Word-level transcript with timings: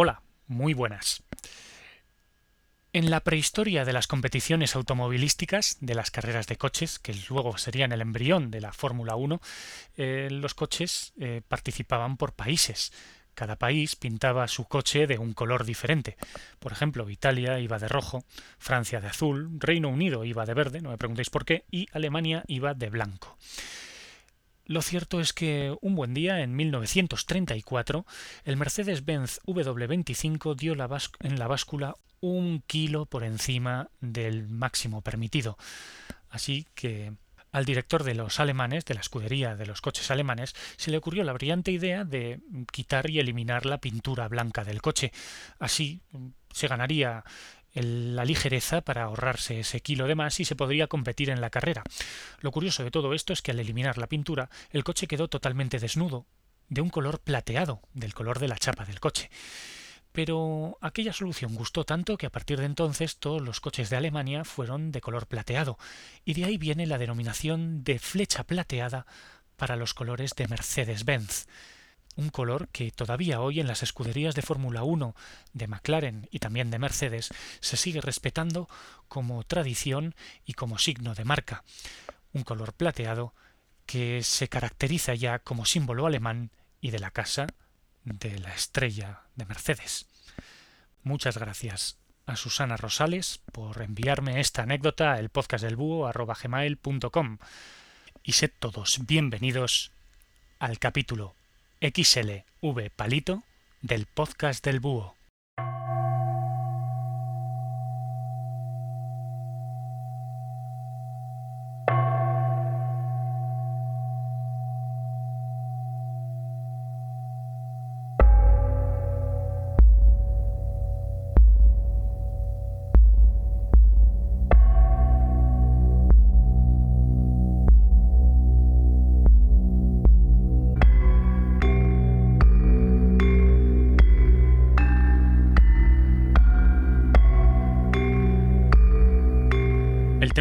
Hola, 0.00 0.22
muy 0.46 0.74
buenas. 0.74 1.24
En 2.92 3.10
la 3.10 3.18
prehistoria 3.18 3.84
de 3.84 3.92
las 3.92 4.06
competiciones 4.06 4.76
automovilísticas, 4.76 5.76
de 5.80 5.96
las 5.96 6.12
carreras 6.12 6.46
de 6.46 6.54
coches, 6.54 7.00
que 7.00 7.16
luego 7.28 7.58
serían 7.58 7.90
el 7.90 8.00
embrión 8.00 8.52
de 8.52 8.60
la 8.60 8.72
Fórmula 8.72 9.16
1, 9.16 9.40
eh, 9.96 10.28
los 10.30 10.54
coches 10.54 11.14
eh, 11.18 11.42
participaban 11.48 12.16
por 12.16 12.32
países. 12.32 12.92
Cada 13.34 13.56
país 13.56 13.96
pintaba 13.96 14.46
su 14.46 14.66
coche 14.66 15.08
de 15.08 15.18
un 15.18 15.32
color 15.32 15.64
diferente. 15.64 16.16
Por 16.60 16.70
ejemplo, 16.70 17.10
Italia 17.10 17.58
iba 17.58 17.80
de 17.80 17.88
rojo, 17.88 18.22
Francia 18.56 19.00
de 19.00 19.08
azul, 19.08 19.50
Reino 19.58 19.88
Unido 19.88 20.24
iba 20.24 20.46
de 20.46 20.54
verde, 20.54 20.80
no 20.80 20.90
me 20.90 20.98
preguntéis 20.98 21.28
por 21.28 21.44
qué, 21.44 21.64
y 21.72 21.88
Alemania 21.92 22.44
iba 22.46 22.72
de 22.72 22.88
blanco. 22.88 23.36
Lo 24.68 24.82
cierto 24.82 25.18
es 25.20 25.32
que 25.32 25.74
un 25.80 25.94
buen 25.94 26.12
día, 26.12 26.42
en 26.42 26.54
1934, 26.54 28.04
el 28.44 28.56
Mercedes-Benz 28.58 29.40
W25 29.46 30.54
dio 30.56 30.74
en 30.74 31.38
la 31.38 31.46
báscula 31.46 31.96
un 32.20 32.62
kilo 32.66 33.06
por 33.06 33.24
encima 33.24 33.88
del 34.02 34.46
máximo 34.46 35.00
permitido. 35.00 35.56
Así 36.28 36.66
que 36.74 37.14
al 37.50 37.64
director 37.64 38.04
de 38.04 38.14
los 38.14 38.40
alemanes, 38.40 38.84
de 38.84 38.92
la 38.92 39.00
escudería 39.00 39.56
de 39.56 39.64
los 39.64 39.80
coches 39.80 40.10
alemanes, 40.10 40.54
se 40.76 40.90
le 40.90 40.98
ocurrió 40.98 41.24
la 41.24 41.32
brillante 41.32 41.70
idea 41.70 42.04
de 42.04 42.40
quitar 42.70 43.08
y 43.08 43.20
eliminar 43.20 43.64
la 43.64 43.78
pintura 43.78 44.28
blanca 44.28 44.64
del 44.64 44.82
coche. 44.82 45.12
Así 45.58 46.02
se 46.52 46.68
ganaría 46.68 47.24
la 47.74 48.24
ligereza 48.24 48.80
para 48.80 49.04
ahorrarse 49.04 49.60
ese 49.60 49.80
kilo 49.80 50.06
de 50.06 50.14
más 50.14 50.40
y 50.40 50.44
se 50.44 50.56
podría 50.56 50.86
competir 50.86 51.30
en 51.30 51.40
la 51.40 51.50
carrera. 51.50 51.82
Lo 52.40 52.50
curioso 52.50 52.84
de 52.84 52.90
todo 52.90 53.14
esto 53.14 53.32
es 53.32 53.42
que 53.42 53.50
al 53.50 53.60
eliminar 53.60 53.98
la 53.98 54.06
pintura, 54.06 54.50
el 54.70 54.84
coche 54.84 55.06
quedó 55.06 55.28
totalmente 55.28 55.78
desnudo, 55.78 56.26
de 56.68 56.80
un 56.80 56.90
color 56.90 57.20
plateado, 57.20 57.80
del 57.94 58.14
color 58.14 58.38
de 58.38 58.48
la 58.48 58.58
chapa 58.58 58.84
del 58.84 59.00
coche. 59.00 59.30
Pero 60.12 60.78
aquella 60.80 61.12
solución 61.12 61.54
gustó 61.54 61.84
tanto 61.84 62.16
que 62.16 62.26
a 62.26 62.30
partir 62.30 62.58
de 62.58 62.66
entonces 62.66 63.18
todos 63.18 63.42
los 63.42 63.60
coches 63.60 63.90
de 63.90 63.96
Alemania 63.96 64.44
fueron 64.44 64.90
de 64.90 65.00
color 65.00 65.26
plateado, 65.26 65.78
y 66.24 66.34
de 66.34 66.44
ahí 66.44 66.58
viene 66.58 66.86
la 66.86 66.98
denominación 66.98 67.84
de 67.84 67.98
flecha 67.98 68.44
plateada 68.44 69.06
para 69.56 69.76
los 69.76 69.94
colores 69.94 70.34
de 70.34 70.48
Mercedes-Benz 70.48 71.46
un 72.18 72.30
color 72.30 72.66
que 72.68 72.90
todavía 72.90 73.40
hoy 73.40 73.60
en 73.60 73.68
las 73.68 73.84
escuderías 73.84 74.34
de 74.34 74.42
Fórmula 74.42 74.82
1 74.82 75.14
de 75.52 75.68
McLaren 75.68 76.28
y 76.32 76.40
también 76.40 76.68
de 76.68 76.80
Mercedes 76.80 77.30
se 77.60 77.76
sigue 77.76 78.00
respetando 78.00 78.68
como 79.06 79.44
tradición 79.44 80.16
y 80.44 80.54
como 80.54 80.78
signo 80.78 81.14
de 81.14 81.24
marca. 81.24 81.62
Un 82.32 82.42
color 82.42 82.72
plateado 82.72 83.34
que 83.86 84.24
se 84.24 84.48
caracteriza 84.48 85.14
ya 85.14 85.38
como 85.38 85.64
símbolo 85.64 86.06
alemán 86.06 86.50
y 86.80 86.90
de 86.90 86.98
la 86.98 87.12
casa 87.12 87.46
de 88.02 88.36
la 88.40 88.52
estrella 88.52 89.22
de 89.36 89.46
Mercedes. 89.46 90.06
Muchas 91.04 91.38
gracias 91.38 91.98
a 92.26 92.34
Susana 92.34 92.76
Rosales 92.76 93.40
por 93.52 93.80
enviarme 93.80 94.40
esta 94.40 94.62
anécdota 94.62 95.12
al 95.12 95.28
podcast 95.28 95.62
del 95.62 95.76
búho 95.76 96.10
y 98.24 98.32
sed 98.32 98.50
todos 98.58 99.06
bienvenidos 99.06 99.92
al 100.58 100.80
capítulo 100.80 101.37
XLV 101.80 102.90
Palito 102.96 103.44
del 103.82 104.06
podcast 104.06 104.64
del 104.64 104.80
Búho. 104.80 105.14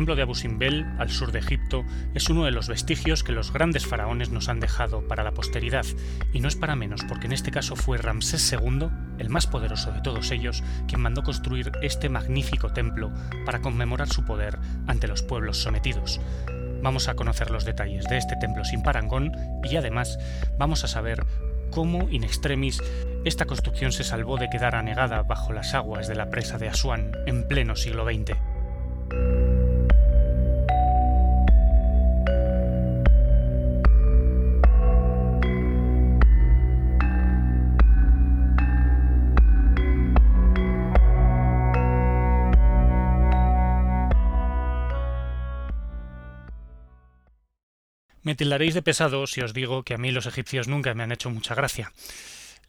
Templo 0.07 0.15
de 0.15 0.23
Abu 0.23 0.35
Simbel, 0.35 0.85
al 0.99 1.09
sur 1.09 1.33
de 1.33 1.39
Egipto, 1.39 1.83
es 2.13 2.29
uno 2.29 2.45
de 2.45 2.51
los 2.51 2.69
vestigios 2.69 3.25
que 3.25 3.33
los 3.33 3.51
grandes 3.51 3.85
faraones 3.85 4.29
nos 4.29 4.47
han 4.47 4.61
dejado 4.61 5.05
para 5.05 5.21
la 5.21 5.33
posteridad, 5.33 5.85
y 6.31 6.39
no 6.39 6.47
es 6.47 6.55
para 6.55 6.77
menos 6.77 7.03
porque 7.03 7.25
en 7.25 7.33
este 7.33 7.51
caso 7.51 7.75
fue 7.75 7.97
Ramsés 7.97 8.53
II, 8.53 8.87
el 9.19 9.29
más 9.29 9.47
poderoso 9.47 9.91
de 9.91 9.99
todos 9.99 10.31
ellos, 10.31 10.63
quien 10.87 11.01
mandó 11.01 11.23
construir 11.23 11.73
este 11.81 12.07
magnífico 12.07 12.71
templo 12.71 13.11
para 13.45 13.59
conmemorar 13.59 14.07
su 14.07 14.23
poder 14.23 14.57
ante 14.87 15.09
los 15.09 15.23
pueblos 15.23 15.57
sometidos. 15.57 16.21
Vamos 16.81 17.09
a 17.09 17.15
conocer 17.15 17.51
los 17.51 17.65
detalles 17.65 18.05
de 18.05 18.17
este 18.17 18.37
templo 18.37 18.63
sin 18.63 18.83
parangón 18.83 19.33
y 19.69 19.75
además 19.75 20.17
vamos 20.57 20.85
a 20.85 20.87
saber 20.87 21.25
cómo, 21.69 22.07
in 22.07 22.23
extremis, 22.23 22.81
esta 23.25 23.43
construcción 23.43 23.91
se 23.91 24.05
salvó 24.05 24.37
de 24.37 24.49
quedar 24.49 24.75
anegada 24.75 25.23
bajo 25.23 25.51
las 25.51 25.73
aguas 25.73 26.07
de 26.07 26.15
la 26.15 26.29
presa 26.29 26.57
de 26.57 26.69
Asuán 26.69 27.11
en 27.25 27.45
pleno 27.45 27.75
siglo 27.75 28.05
XX. 28.05 28.37
Tildaréis 48.37 48.73
de 48.73 48.81
pesado 48.81 49.27
si 49.27 49.41
os 49.41 49.53
digo 49.53 49.83
que 49.83 49.93
a 49.93 49.97
mí 49.97 50.11
los 50.11 50.25
egipcios 50.25 50.67
nunca 50.67 50.93
me 50.93 51.03
han 51.03 51.11
hecho 51.11 51.29
mucha 51.29 51.55
gracia. 51.55 51.91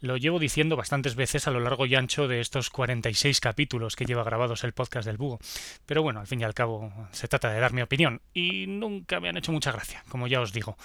Lo 0.01 0.17
llevo 0.17 0.39
diciendo 0.39 0.77
bastantes 0.77 1.17
veces 1.17 1.49
a 1.49 1.51
lo 1.51 1.61
largo 1.61 1.85
y 1.85 1.95
ancho 1.97 2.29
de 2.29 2.41
estos 2.41 2.71
46 2.71 3.41
capítulos 3.41 3.97
que 3.97 4.05
lleva 4.05 4.23
grabados 4.23 4.63
el 4.63 4.73
podcast 4.73 5.07
del 5.07 5.17
búho. 5.17 5.41
Pero 5.87 6.03
bueno, 6.03 6.21
al 6.21 6.27
fin 6.27 6.41
y 6.41 6.45
al 6.45 6.55
cabo 6.55 6.93
se 7.11 7.27
trata 7.27 7.53
de 7.53 7.59
dar 7.59 7.73
mi 7.73 7.83
opinión 7.83 8.23
y 8.33 8.67
nunca 8.69 9.19
me 9.19 9.29
han 9.29 9.37
hecho 9.37 9.53
mucha 9.53 9.73
gracia, 9.73 10.05
como 10.09 10.29
ya 10.29 10.41
os 10.41 10.53
digo. 10.53 10.77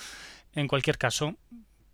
En 0.54 0.68
cualquier 0.68 0.98
caso, 0.98 1.36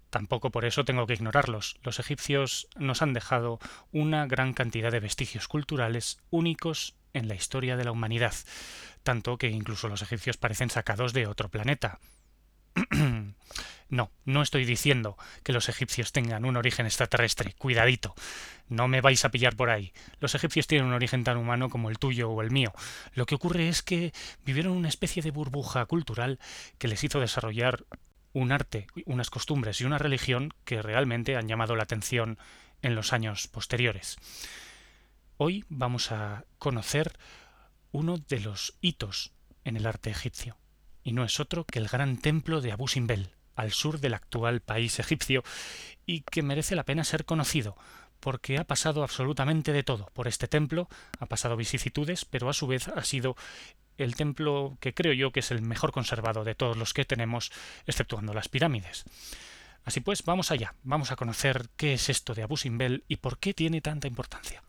tampoco 0.10 0.50
por 0.50 0.64
eso 0.64 0.86
tengo 0.86 1.06
que 1.08 1.14
ignorarlos. 1.14 1.78
Los 1.84 2.00
egipcios 2.00 2.70
nos 2.78 3.02
han 3.02 3.14
dejado 3.14 3.60
una 3.92 4.26
gran 4.26 4.54
cantidad 4.54 4.92
de 4.92 5.02
vestigios 5.02 5.50
culturales 5.50 6.20
únicos 6.30 6.96
en 7.14 7.28
la 7.28 7.36
historia 7.36 7.76
de 7.76 7.84
la 7.84 7.92
humanidad, 7.92 8.34
tanto 9.04 9.38
que 9.38 9.50
incluso 9.50 9.90
los 9.90 10.02
egipcios 10.02 10.38
parecen 10.38 10.70
sacados 10.70 11.12
de 11.12 11.28
otro 11.28 11.50
planeta. 11.50 12.00
No, 13.90 14.12
no 14.24 14.44
estoy 14.44 14.66
diciendo 14.66 15.18
que 15.44 15.52
los 15.52 15.68
egipcios 15.68 16.12
tengan 16.12 16.46
un 16.46 16.58
origen 16.58 16.86
extraterrestre. 16.86 17.56
Cuidadito. 17.58 18.14
No 18.68 18.88
me 18.88 19.02
vais 19.02 19.26
a 19.26 19.32
pillar 19.32 19.56
por 19.56 19.72
ahí. 19.72 19.94
Los 20.20 20.36
egipcios 20.36 20.68
tienen 20.68 20.88
un 20.88 20.94
origen 20.94 21.24
tan 21.24 21.38
humano 21.38 21.70
como 21.70 21.90
el 21.90 21.98
tuyo 21.98 22.30
o 22.30 22.42
el 22.44 22.52
mío. 22.52 22.72
Lo 23.14 23.26
que 23.26 23.34
ocurre 23.34 23.68
es 23.68 23.82
que 23.82 24.14
vivieron 24.46 24.74
una 24.74 24.90
especie 24.90 25.24
de 25.24 25.32
burbuja 25.32 25.88
cultural 25.88 26.40
que 26.78 26.88
les 26.88 27.04
hizo 27.04 27.20
desarrollar 27.20 27.84
un 28.32 28.52
arte, 28.52 28.86
unas 29.08 29.32
costumbres 29.32 29.82
y 29.82 29.86
una 29.86 29.98
religión 29.98 30.54
que 30.66 30.84
realmente 30.84 31.36
han 31.36 31.48
llamado 31.48 31.76
la 31.76 31.84
atención 31.84 32.38
en 32.84 32.94
los 32.94 33.12
años 33.12 33.48
posteriores. 33.48 34.18
Hoy 35.38 35.66
vamos 35.68 36.12
a 36.12 36.46
conocer 36.60 37.18
uno 37.92 38.20
de 38.20 38.40
los 38.40 38.76
hitos 38.82 39.34
en 39.64 39.78
el 39.78 39.88
arte 39.88 40.12
egipcio 40.12 40.58
y 41.04 41.14
no 41.14 41.24
es 41.24 41.40
otro 41.40 41.66
que 41.66 41.80
el 41.80 41.88
gran 41.88 42.18
templo 42.18 42.62
de 42.62 42.72
Abu 42.72 42.88
Simbel, 42.88 43.32
al 43.56 43.72
sur 43.72 44.00
del 44.00 44.14
actual 44.14 44.62
país 44.62 45.00
egipcio, 45.00 45.44
y 46.06 46.22
que 46.22 46.44
merece 46.44 46.76
la 46.76 46.86
pena 46.86 47.04
ser 47.04 47.26
conocido, 47.26 47.76
porque 48.20 48.58
ha 48.58 48.64
pasado 48.64 49.04
absolutamente 49.04 49.74
de 49.74 49.84
todo 49.84 50.10
por 50.14 50.28
este 50.28 50.48
templo, 50.48 50.88
ha 51.20 51.26
pasado 51.26 51.56
vicisitudes, 51.56 52.26
pero 52.26 52.50
a 52.50 52.54
su 52.54 52.68
vez 52.68 52.88
ha 52.88 53.04
sido 53.04 53.36
el 53.98 54.16
templo 54.16 54.78
que 54.80 54.94
creo 54.94 55.14
yo 55.14 55.32
que 55.32 55.42
es 55.42 55.52
el 55.52 55.62
mejor 55.62 55.92
conservado 55.92 56.44
de 56.44 56.56
todos 56.56 56.78
los 56.78 56.94
que 56.94 57.06
tenemos, 57.06 57.52
exceptuando 57.86 58.34
las 58.34 58.48
pirámides. 58.48 59.06
Así 59.84 60.02
pues, 60.02 60.24
vamos 60.24 60.52
allá, 60.52 60.76
vamos 60.84 61.12
a 61.12 61.16
conocer 61.16 61.68
qué 61.76 61.94
es 61.94 62.10
esto 62.10 62.34
de 62.34 62.44
Abu 62.44 62.58
Simbel 62.58 63.04
y 63.08 63.18
por 63.18 63.40
qué 63.40 63.54
tiene 63.54 63.82
tanta 63.82 64.08
importancia. 64.08 64.64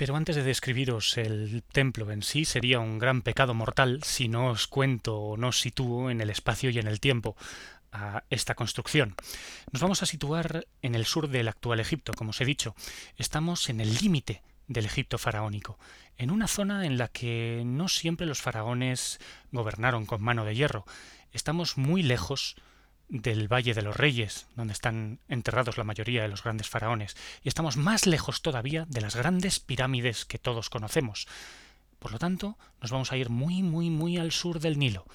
Pero 0.00 0.16
antes 0.16 0.34
de 0.34 0.42
describiros 0.42 1.18
el 1.18 1.62
templo 1.62 2.10
en 2.10 2.22
sí, 2.22 2.46
sería 2.46 2.80
un 2.80 2.98
gran 2.98 3.20
pecado 3.20 3.52
mortal 3.52 4.02
si 4.02 4.28
no 4.28 4.46
os 4.46 4.66
cuento 4.66 5.18
o 5.18 5.36
no 5.36 5.52
sitúo 5.52 6.08
en 6.08 6.22
el 6.22 6.30
espacio 6.30 6.70
y 6.70 6.78
en 6.78 6.86
el 6.86 7.00
tiempo 7.00 7.36
a 7.92 8.24
esta 8.30 8.54
construcción. 8.54 9.14
Nos 9.72 9.82
vamos 9.82 10.02
a 10.02 10.06
situar 10.06 10.66
en 10.80 10.94
el 10.94 11.04
sur 11.04 11.28
del 11.28 11.48
actual 11.48 11.80
Egipto, 11.80 12.14
como 12.14 12.30
os 12.30 12.40
he 12.40 12.46
dicho. 12.46 12.74
Estamos 13.18 13.68
en 13.68 13.82
el 13.82 13.92
límite 13.96 14.42
del 14.68 14.86
Egipto 14.86 15.18
faraónico, 15.18 15.78
en 16.16 16.30
una 16.30 16.48
zona 16.48 16.86
en 16.86 16.96
la 16.96 17.08
que 17.08 17.62
no 17.66 17.86
siempre 17.90 18.26
los 18.26 18.40
faraones 18.40 19.18
gobernaron 19.52 20.06
con 20.06 20.22
mano 20.22 20.46
de 20.46 20.54
hierro. 20.54 20.86
Estamos 21.30 21.76
muy 21.76 22.02
lejos 22.02 22.56
del 23.10 23.52
Valle 23.52 23.74
de 23.74 23.82
los 23.82 23.96
Reyes, 23.96 24.46
donde 24.56 24.72
están 24.72 25.18
enterrados 25.28 25.76
la 25.76 25.84
mayoría 25.84 26.22
de 26.22 26.28
los 26.28 26.44
grandes 26.44 26.68
faraones, 26.68 27.16
y 27.42 27.48
estamos 27.48 27.76
más 27.76 28.06
lejos 28.06 28.40
todavía 28.40 28.86
de 28.88 29.00
las 29.00 29.16
grandes 29.16 29.58
pirámides 29.58 30.24
que 30.24 30.38
todos 30.38 30.70
conocemos. 30.70 31.26
Por 31.98 32.12
lo 32.12 32.18
tanto, 32.18 32.56
nos 32.80 32.92
vamos 32.92 33.12
a 33.12 33.16
ir 33.16 33.28
muy, 33.28 33.62
muy, 33.62 33.90
muy 33.90 34.16
al 34.16 34.32
sur 34.32 34.60
del 34.60 34.78
Nilo, 34.78 35.06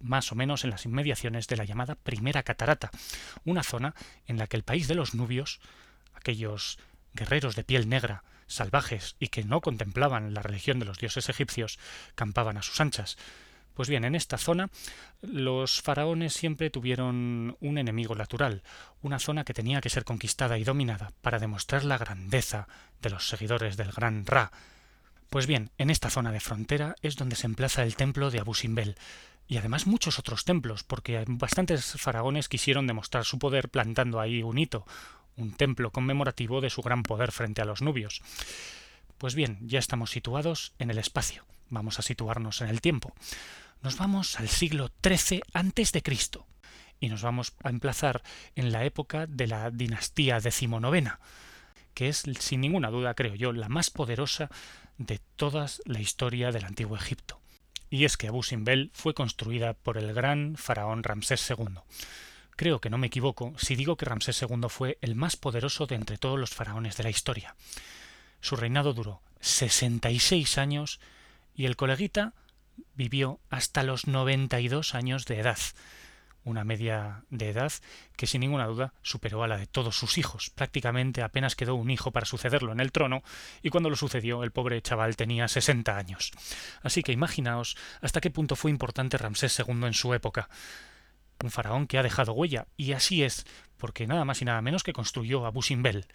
más 0.00 0.32
o 0.32 0.34
menos 0.34 0.64
en 0.64 0.70
las 0.70 0.84
inmediaciones 0.84 1.46
de 1.46 1.56
la 1.56 1.64
llamada 1.64 1.94
Primera 1.94 2.42
Catarata, 2.42 2.90
una 3.44 3.62
zona 3.62 3.94
en 4.26 4.36
la 4.36 4.48
que 4.48 4.56
el 4.56 4.64
país 4.64 4.88
de 4.88 4.96
los 4.96 5.14
nubios, 5.14 5.60
aquellos 6.14 6.78
guerreros 7.14 7.54
de 7.54 7.64
piel 7.64 7.88
negra, 7.88 8.24
salvajes 8.48 9.16
y 9.20 9.28
que 9.28 9.44
no 9.44 9.60
contemplaban 9.60 10.34
la 10.34 10.42
religión 10.42 10.80
de 10.80 10.86
los 10.86 10.98
dioses 10.98 11.28
egipcios, 11.28 11.78
campaban 12.16 12.56
a 12.56 12.62
sus 12.62 12.80
anchas. 12.80 13.16
Pues 13.74 13.88
bien, 13.88 14.04
en 14.04 14.14
esta 14.14 14.38
zona 14.38 14.70
los 15.22 15.80
faraones 15.80 16.34
siempre 16.34 16.70
tuvieron 16.70 17.56
un 17.60 17.78
enemigo 17.78 18.14
natural, 18.14 18.62
una 19.00 19.18
zona 19.18 19.44
que 19.44 19.54
tenía 19.54 19.80
que 19.80 19.88
ser 19.88 20.04
conquistada 20.04 20.58
y 20.58 20.64
dominada 20.64 21.12
para 21.22 21.38
demostrar 21.38 21.84
la 21.84 21.98
grandeza 21.98 22.68
de 23.00 23.10
los 23.10 23.28
seguidores 23.28 23.76
del 23.76 23.92
gran 23.92 24.26
Ra. 24.26 24.52
Pues 25.30 25.46
bien, 25.46 25.70
en 25.78 25.88
esta 25.88 26.10
zona 26.10 26.32
de 26.32 26.40
frontera 26.40 26.94
es 27.00 27.16
donde 27.16 27.36
se 27.36 27.46
emplaza 27.46 27.82
el 27.82 27.96
templo 27.96 28.30
de 28.30 28.40
Abu 28.40 28.54
Simbel, 28.54 28.96
y 29.48 29.56
además 29.56 29.86
muchos 29.86 30.18
otros 30.18 30.44
templos, 30.44 30.84
porque 30.84 31.24
bastantes 31.26 31.92
faraones 31.98 32.48
quisieron 32.48 32.86
demostrar 32.86 33.24
su 33.24 33.38
poder 33.38 33.70
plantando 33.70 34.20
ahí 34.20 34.42
un 34.42 34.58
hito, 34.58 34.86
un 35.36 35.54
templo 35.54 35.90
conmemorativo 35.90 36.60
de 36.60 36.70
su 36.70 36.82
gran 36.82 37.02
poder 37.02 37.32
frente 37.32 37.62
a 37.62 37.64
los 37.64 37.80
nubios. 37.80 38.22
Pues 39.18 39.34
bien, 39.34 39.58
ya 39.62 39.78
estamos 39.78 40.10
situados 40.10 40.74
en 40.78 40.90
el 40.90 40.98
espacio. 40.98 41.44
Vamos 41.70 41.98
a 41.98 42.02
situarnos 42.02 42.60
en 42.60 42.68
el 42.68 42.80
tiempo 42.82 43.14
nos 43.82 43.96
vamos 43.96 44.38
al 44.38 44.48
siglo 44.48 44.90
XIII 45.02 45.42
Cristo 46.02 46.46
y 47.00 47.08
nos 47.08 47.22
vamos 47.22 47.52
a 47.64 47.68
emplazar 47.68 48.22
en 48.54 48.70
la 48.70 48.84
época 48.84 49.26
de 49.26 49.48
la 49.48 49.70
dinastía 49.70 50.38
decimonovena, 50.38 51.18
que 51.94 52.08
es 52.08 52.22
sin 52.38 52.60
ninguna 52.60 52.90
duda, 52.90 53.14
creo 53.14 53.34
yo, 53.34 53.52
la 53.52 53.68
más 53.68 53.90
poderosa 53.90 54.50
de 54.98 55.20
toda 55.34 55.66
la 55.84 56.00
historia 56.00 56.52
del 56.52 56.64
antiguo 56.64 56.96
Egipto. 56.96 57.40
Y 57.90 58.04
es 58.04 58.16
que 58.16 58.28
Abu 58.28 58.44
Simbel 58.44 58.90
fue 58.94 59.14
construida 59.14 59.74
por 59.74 59.98
el 59.98 60.14
gran 60.14 60.54
faraón 60.56 61.02
Ramsés 61.02 61.50
II. 61.50 61.80
Creo 62.54 62.80
que 62.80 62.88
no 62.88 62.98
me 62.98 63.08
equivoco 63.08 63.52
si 63.58 63.74
digo 63.74 63.96
que 63.96 64.06
Ramsés 64.06 64.40
II 64.42 64.68
fue 64.68 64.96
el 65.00 65.16
más 65.16 65.36
poderoso 65.36 65.86
de 65.86 65.96
entre 65.96 66.18
todos 66.18 66.38
los 66.38 66.50
faraones 66.50 66.96
de 66.96 67.02
la 67.02 67.10
historia. 67.10 67.56
Su 68.40 68.54
reinado 68.54 68.94
duró 68.94 69.22
66 69.40 70.56
años 70.58 71.00
y 71.54 71.66
el 71.66 71.76
coleguita 71.76 72.34
vivió 72.94 73.40
hasta 73.50 73.82
los 73.82 74.06
92 74.06 74.94
años 74.94 75.26
de 75.26 75.40
edad, 75.40 75.58
una 76.44 76.64
media 76.64 77.24
de 77.30 77.50
edad 77.50 77.72
que 78.16 78.26
sin 78.26 78.40
ninguna 78.40 78.66
duda 78.66 78.94
superó 79.02 79.42
a 79.42 79.48
la 79.48 79.56
de 79.56 79.66
todos 79.66 79.96
sus 79.96 80.18
hijos. 80.18 80.50
Prácticamente 80.50 81.22
apenas 81.22 81.56
quedó 81.56 81.74
un 81.74 81.90
hijo 81.90 82.10
para 82.10 82.26
sucederlo 82.26 82.72
en 82.72 82.80
el 82.80 82.92
trono, 82.92 83.22
y 83.62 83.70
cuando 83.70 83.90
lo 83.90 83.96
sucedió 83.96 84.42
el 84.42 84.50
pobre 84.50 84.82
chaval 84.82 85.16
tenía 85.16 85.48
60 85.48 85.96
años. 85.96 86.32
Así 86.82 87.02
que 87.02 87.12
imaginaos 87.12 87.76
hasta 88.00 88.20
qué 88.20 88.30
punto 88.30 88.56
fue 88.56 88.70
importante 88.70 89.18
Ramsés 89.18 89.58
II 89.58 89.86
en 89.86 89.94
su 89.94 90.14
época. 90.14 90.48
Un 91.42 91.50
faraón 91.50 91.86
que 91.86 91.98
ha 91.98 92.02
dejado 92.02 92.32
huella, 92.32 92.66
y 92.76 92.92
así 92.92 93.22
es, 93.22 93.44
porque 93.76 94.06
nada 94.06 94.24
más 94.24 94.42
y 94.42 94.44
nada 94.44 94.62
menos 94.62 94.84
que 94.84 94.92
construyó 94.92 95.44
Abu 95.44 95.62
Simbel, 95.62 96.06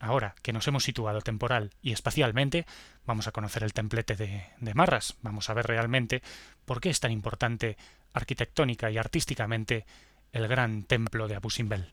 Ahora 0.00 0.34
que 0.42 0.54
nos 0.54 0.66
hemos 0.66 0.82
situado 0.82 1.20
temporal 1.20 1.74
y 1.82 1.92
espacialmente, 1.92 2.64
vamos 3.04 3.28
a 3.28 3.32
conocer 3.32 3.62
el 3.62 3.74
templete 3.74 4.16
de, 4.16 4.74
Marras, 4.74 5.16
vamos 5.20 5.50
a 5.50 5.54
ver 5.54 5.66
realmente 5.66 6.22
por 6.64 6.80
qué 6.80 6.88
es 6.88 7.00
tan 7.00 7.12
importante 7.12 7.76
arquitectónica 8.14 8.90
y 8.90 8.96
artísticamente 8.96 9.84
el 10.32 10.48
gran 10.48 10.84
templo 10.84 11.28
de 11.28 11.34
Abu 11.34 11.50
Simbel. 11.50 11.92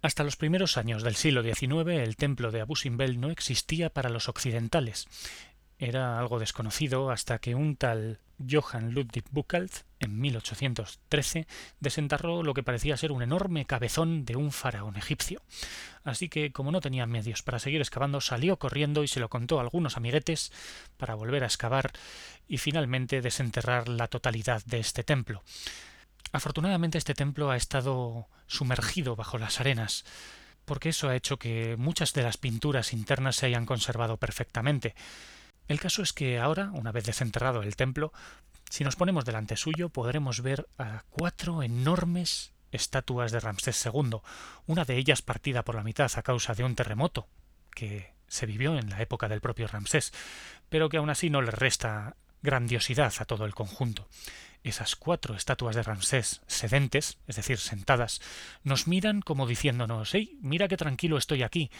Hasta 0.00 0.22
los 0.22 0.36
primeros 0.36 0.76
años 0.76 1.02
del 1.02 1.16
siglo 1.16 1.42
XIX 1.42 1.88
el 2.00 2.16
templo 2.16 2.52
de 2.52 2.60
Abu 2.60 2.76
Simbel 2.76 3.20
no 3.20 3.30
existía 3.30 3.90
para 3.90 4.08
los 4.08 4.28
occidentales. 4.28 5.08
Era 5.78 6.20
algo 6.20 6.38
desconocido 6.38 7.10
hasta 7.10 7.40
que 7.40 7.56
un 7.56 7.74
tal 7.74 8.20
Johann 8.38 8.92
Ludwig 8.92 9.24
Buchwald, 9.30 9.72
en 10.04 10.20
1813, 10.20 11.46
desenterró 11.80 12.42
lo 12.42 12.54
que 12.54 12.62
parecía 12.62 12.96
ser 12.96 13.12
un 13.12 13.22
enorme 13.22 13.64
cabezón 13.64 14.24
de 14.24 14.36
un 14.36 14.52
faraón 14.52 14.96
egipcio. 14.96 15.42
Así 16.04 16.28
que, 16.28 16.52
como 16.52 16.70
no 16.70 16.80
tenía 16.80 17.06
medios 17.06 17.42
para 17.42 17.58
seguir 17.58 17.80
excavando, 17.80 18.20
salió 18.20 18.58
corriendo 18.58 19.02
y 19.02 19.08
se 19.08 19.20
lo 19.20 19.28
contó 19.28 19.58
a 19.58 19.62
algunos 19.62 19.96
amiguetes 19.96 20.52
para 20.96 21.14
volver 21.14 21.42
a 21.42 21.46
excavar 21.46 21.92
y 22.46 22.58
finalmente 22.58 23.20
desenterrar 23.20 23.88
la 23.88 24.08
totalidad 24.08 24.62
de 24.66 24.78
este 24.78 25.02
templo. 25.02 25.42
Afortunadamente 26.32 26.98
este 26.98 27.14
templo 27.14 27.50
ha 27.50 27.56
estado 27.56 28.28
sumergido 28.46 29.16
bajo 29.16 29.38
las 29.38 29.60
arenas, 29.60 30.04
porque 30.64 30.88
eso 30.88 31.08
ha 31.08 31.16
hecho 31.16 31.38
que 31.38 31.76
muchas 31.76 32.12
de 32.12 32.22
las 32.22 32.36
pinturas 32.36 32.92
internas 32.92 33.36
se 33.36 33.46
hayan 33.46 33.66
conservado 33.66 34.16
perfectamente. 34.16 34.94
El 35.68 35.80
caso 35.80 36.02
es 36.02 36.12
que 36.12 36.38
ahora, 36.38 36.70
una 36.72 36.92
vez 36.92 37.04
desenterrado 37.04 37.62
el 37.62 37.76
templo, 37.76 38.12
si 38.74 38.82
nos 38.82 38.96
ponemos 38.96 39.24
delante 39.24 39.54
suyo 39.54 39.88
podremos 39.88 40.40
ver 40.40 40.66
a 40.78 41.04
cuatro 41.08 41.62
enormes 41.62 42.52
estatuas 42.72 43.30
de 43.30 43.38
Ramsés 43.38 43.86
II, 43.86 44.18
una 44.66 44.84
de 44.84 44.96
ellas 44.96 45.22
partida 45.22 45.62
por 45.62 45.76
la 45.76 45.84
mitad 45.84 46.10
a 46.16 46.22
causa 46.24 46.54
de 46.54 46.64
un 46.64 46.74
terremoto 46.74 47.28
que 47.72 48.12
se 48.26 48.46
vivió 48.46 48.76
en 48.76 48.90
la 48.90 49.00
época 49.00 49.28
del 49.28 49.40
propio 49.40 49.68
Ramsés, 49.68 50.12
pero 50.70 50.88
que 50.88 50.96
aún 50.96 51.08
así 51.08 51.30
no 51.30 51.40
le 51.40 51.52
resta 51.52 52.16
grandiosidad 52.42 53.12
a 53.20 53.26
todo 53.26 53.44
el 53.44 53.54
conjunto. 53.54 54.08
Esas 54.64 54.96
cuatro 54.96 55.36
estatuas 55.36 55.76
de 55.76 55.84
Ramsés 55.84 56.42
sedentes, 56.48 57.18
es 57.28 57.36
decir, 57.36 57.58
sentadas, 57.58 58.20
nos 58.64 58.88
miran 58.88 59.20
como 59.20 59.46
diciéndonos 59.46 60.12
¡Ey, 60.16 60.36
mira 60.40 60.66
qué 60.66 60.76
tranquilo 60.76 61.16
estoy 61.16 61.44
aquí! 61.44 61.70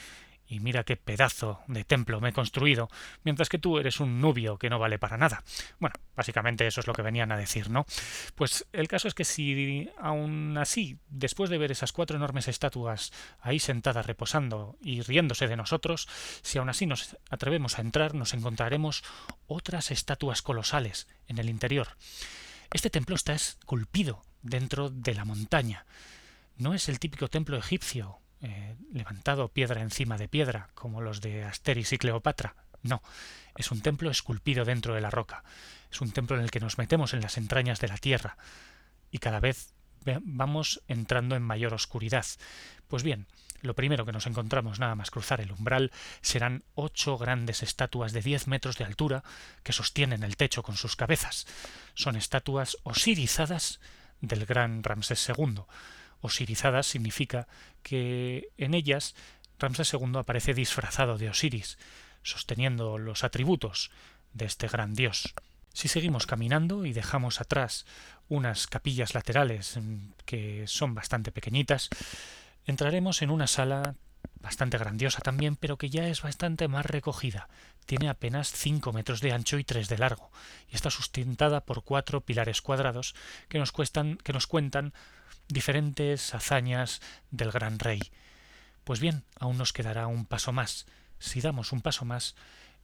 Y 0.55 0.61
mira 0.61 0.85
qué 0.85 0.97
pedazo 0.97 1.61
de 1.67 1.83
templo 1.83 2.21
me 2.21 2.29
he 2.29 2.33
construido, 2.33 2.89
mientras 3.25 3.49
que 3.49 3.59
tú 3.59 3.79
eres 3.79 3.99
un 3.99 4.21
nubio 4.21 4.57
que 4.57 4.71
no 4.71 4.79
vale 4.79 5.01
para 5.01 5.17
nada. 5.17 5.43
Bueno, 5.81 5.97
básicamente 6.15 6.65
eso 6.65 6.81
es 6.81 6.87
lo 6.87 6.93
que 6.93 7.03
venían 7.03 7.33
a 7.33 7.37
decir, 7.37 7.71
¿no? 7.71 7.87
Pues 8.37 8.65
el 8.73 8.87
caso 8.87 9.09
es 9.09 9.15
que 9.15 9.25
si 9.25 9.91
aún 9.99 10.57
así, 10.57 10.99
después 11.09 11.51
de 11.51 11.59
ver 11.59 11.73
esas 11.73 11.91
cuatro 11.91 12.17
enormes 12.17 12.47
estatuas 12.47 13.13
ahí 13.41 13.59
sentadas 13.59 14.07
reposando 14.07 14.79
y 14.81 15.03
riéndose 15.03 15.49
de 15.49 15.57
nosotros, 15.57 16.07
si 16.43 16.59
aún 16.59 16.69
así 16.69 16.87
nos 16.87 17.17
atrevemos 17.31 17.79
a 17.79 17.83
entrar, 17.83 18.15
nos 18.15 18.33
encontraremos 18.33 19.03
otras 19.49 19.91
estatuas 19.91 20.41
colosales 20.41 21.09
en 21.27 21.39
el 21.39 21.51
interior. 21.51 21.89
Este 22.73 22.91
templo 22.91 23.17
está 23.17 23.35
esculpido 23.35 24.23
dentro 24.43 24.89
de 24.89 25.15
la 25.15 25.25
montaña. 25.25 25.85
No 26.57 26.75
es 26.75 26.89
el 26.89 27.01
típico 27.01 27.29
templo 27.29 27.57
egipcio 27.57 28.21
eh, 28.45 28.77
levantado 28.93 29.49
piedra 29.49 29.81
encima 29.81 30.19
de 30.19 30.29
piedra, 30.29 30.69
como 30.75 31.01
los 31.01 31.23
de 31.23 31.45
Asteris 31.45 31.95
y 31.95 31.99
Cleopatra. 31.99 32.55
No, 32.83 33.03
es 33.57 33.71
un 33.71 33.81
templo 33.81 34.11
esculpido 34.11 34.67
dentro 34.67 34.95
de 34.95 35.01
la 35.01 35.09
roca. 35.09 35.45
Es 35.91 36.03
un 36.03 36.13
templo 36.13 36.37
en 36.37 36.43
el 36.43 36.51
que 36.51 36.61
nos 36.61 36.77
metemos 36.77 37.15
en 37.15 37.23
las 37.23 37.39
entrañas 37.39 37.81
de 37.81 37.89
la 37.89 37.97
tierra 37.97 38.37
y 39.11 39.19
cada 39.19 39.41
vez 39.41 39.73
vamos 40.23 40.83
entrando 40.89 41.37
en 41.37 41.43
mayor 41.43 41.73
oscuridad. 41.73 42.27
Pues 42.87 43.03
bien, 43.03 43.27
lo 43.63 43.75
primero 43.75 44.05
que 44.05 44.13
nos 44.13 44.27
encontramos 44.27 44.79
nada 44.79 44.95
más 44.95 45.11
cruzar 45.11 45.41
el 45.41 45.51
umbral 45.51 45.91
serán 46.21 46.65
ocho 46.75 47.17
grandes 47.17 47.63
estatuas 47.63 48.13
de 48.13 48.21
diez 48.21 48.47
metros 48.47 48.77
de 48.77 48.85
altura 48.85 49.25
que 49.63 49.73
sostienen 49.73 50.23
el 50.23 50.37
techo 50.37 50.63
con 50.63 50.77
sus 50.77 50.97
cabezas. 50.97 51.47
Son 51.95 52.15
estatuas 52.15 52.77
osirizadas 52.83 53.81
del 54.21 54.45
gran 54.45 54.83
Ramsés 54.83 55.27
II 55.31 55.63
osirizadas 56.25 56.87
significa 56.87 57.47
que 57.83 58.49
en 58.57 58.73
ellas 58.73 59.15
Ramsés 59.59 59.93
II 59.93 60.17
aparece 60.17 60.55
disfrazado 60.55 61.19
de 61.19 61.29
Osiris, 61.29 61.79
sosteniendo 62.23 62.97
los 62.97 63.25
atributos 63.25 63.91
de 64.33 64.47
este 64.47 64.67
gran 64.69 64.95
dios. 64.95 65.35
Si 65.75 65.89
seguimos 65.89 66.27
caminando 66.27 66.87
y 66.87 66.93
dejamos 66.93 67.41
atrás 67.41 67.85
unas 68.29 68.67
capillas 68.67 69.15
laterales 69.15 69.77
mm, 69.77 70.13
que 70.25 70.67
son 70.67 70.95
bastante 70.95 71.31
pequeñitas, 71.31 71.91
entraremos 72.65 73.21
en 73.21 73.31
una 73.31 73.47
sala 73.47 73.95
bastante 74.41 74.79
grandiosa 74.79 75.21
también, 75.21 75.57
pero 75.57 75.77
que 75.77 75.91
ya 75.91 76.09
es 76.09 76.23
bastante 76.23 76.69
más 76.69 76.87
recogida. 76.87 77.49
Tiene 77.87 78.09
apenas 78.09 78.51
cinco 78.51 78.93
metros 78.93 79.21
de 79.21 79.33
ancho 79.33 79.59
y 79.59 79.65
tres 79.65 79.89
de 79.89 79.99
largo, 79.99 80.31
y 80.71 80.75
está 80.75 80.91
sustentada 80.91 81.61
por 81.61 81.85
cuatro 81.85 82.23
pilares 82.23 82.63
cuadrados 82.63 83.15
que 83.49 83.59
nos, 83.59 83.73
cuestan, 83.73 84.17
que 84.19 84.33
nos 84.33 84.47
cuentan 84.47 84.95
diferentes 85.49 86.35
hazañas 86.35 87.01
del 87.31 87.51
gran 87.51 87.79
rey. 87.79 88.01
Pues 88.85 89.01
bien, 89.01 89.25
aún 89.39 89.59
nos 89.59 89.73
quedará 89.73 90.07
un 90.07 90.27
paso 90.27 90.53
más. 90.53 90.87
Si 91.19 91.41
damos 91.41 91.73
un 91.73 91.81
paso 91.81 92.05
más, 92.05 92.35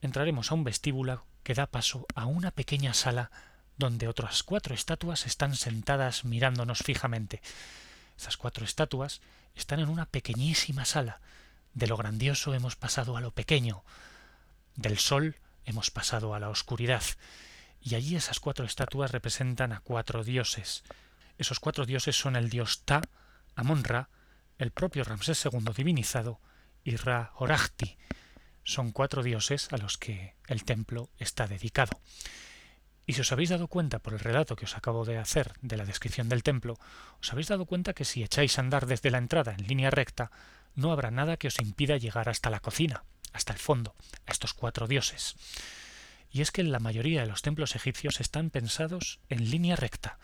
entraremos 0.01 0.51
a 0.51 0.55
un 0.55 0.65
vestíbulo 0.65 1.25
que 1.43 1.55
da 1.55 1.67
paso 1.67 2.07
a 2.15 2.27
una 2.27 2.51
pequeña 2.51 2.95
sala 2.95 3.31
donde 3.77 4.09
otras 4.09 4.43
cuatro 4.43 4.75
estatuas 4.75 5.27
están 5.27 5.57
sentadas 5.57 6.25
mirándonos 6.25 6.81
fijamente. 6.81 7.41
Esas 8.17 8.37
cuatro 8.37 8.65
estatuas 8.65 9.21
están 9.55 9.81
en 9.81 9.89
una 9.89 10.07
pequeñísima 10.07 10.85
sala. 10.85 11.21
De 11.75 11.87
lo 11.87 11.97
grandioso 11.97 12.55
hemos 12.55 12.77
pasado 12.77 13.17
a 13.17 13.21
lo 13.21 13.31
pequeño. 13.31 13.83
Del 14.77 14.99
sol 14.99 15.37
hemos 15.65 15.91
pasado 15.91 16.35
a 16.35 16.41
la 16.41 16.49
oscuridad. 16.51 17.03
y 17.83 17.95
allí 17.95 18.15
esas 18.15 18.41
cuatro 18.41 18.67
estatuas 18.67 19.11
representan 19.11 19.73
a 19.73 19.81
cuatro 19.81 20.23
dioses. 20.23 20.85
Esos 21.41 21.59
cuatro 21.59 21.87
dioses 21.87 22.17
son 22.17 22.37
el 22.37 22.51
dios 22.51 22.83
Ta, 22.85 23.01
Amon-Ra, 23.57 24.11
el 24.59 24.73
propio 24.73 25.05
Ramsés 25.05 25.43
II 25.47 25.73
divinizado 25.75 26.39
y 26.85 26.97
Ra 26.97 27.33
Horajti. 27.35 27.97
Son 28.63 28.93
cuatro 28.93 29.23
dioses 29.23 29.73
a 29.73 29.79
los 29.79 29.97
que 29.97 30.35
el 30.49 30.65
templo 30.65 31.09
está 31.19 31.47
dedicado. 31.47 31.99
Y 33.07 33.15
si 33.15 33.23
os 33.23 33.33
habéis 33.33 33.49
dado 33.49 33.69
cuenta 33.69 34.01
por 34.01 34.13
el 34.13 34.19
relato 34.19 34.55
que 34.55 34.67
os 34.67 34.77
acabo 34.77 35.07
de 35.07 35.17
hacer 35.17 35.55
de 35.63 35.79
la 35.79 35.87
descripción 35.87 36.29
del 36.29 36.43
templo, 36.43 36.79
os 37.23 37.33
habéis 37.33 37.49
dado 37.49 37.65
cuenta 37.65 37.95
que 37.95 38.05
si 38.05 38.23
echáis 38.23 38.59
a 38.59 38.61
andar 38.61 38.85
desde 38.85 39.11
la 39.11 39.17
entrada 39.17 39.55
en 39.55 39.67
línea 39.67 39.91
recta, 39.91 40.31
no 40.75 40.93
habrá 40.93 41.11
nada 41.11 41.39
que 41.39 41.49
os 41.49 41.59
impida 41.59 41.97
llegar 41.97 42.29
hasta 42.29 42.51
la 42.51 42.61
cocina, 42.61 43.05
hasta 43.33 43.55
el 43.55 43.59
fondo, 43.59 43.95
a 44.27 44.33
estos 44.33 44.53
cuatro 44.53 44.87
dioses. 44.87 45.37
Y 46.31 46.43
es 46.43 46.51
que 46.51 46.63
la 46.65 46.81
mayoría 46.81 47.23
de 47.23 47.29
los 47.29 47.41
templos 47.41 47.77
egipcios 47.77 48.21
están 48.21 48.51
pensados 48.51 49.21
en 49.31 49.51
línea 49.51 49.75
recta. 49.75 50.19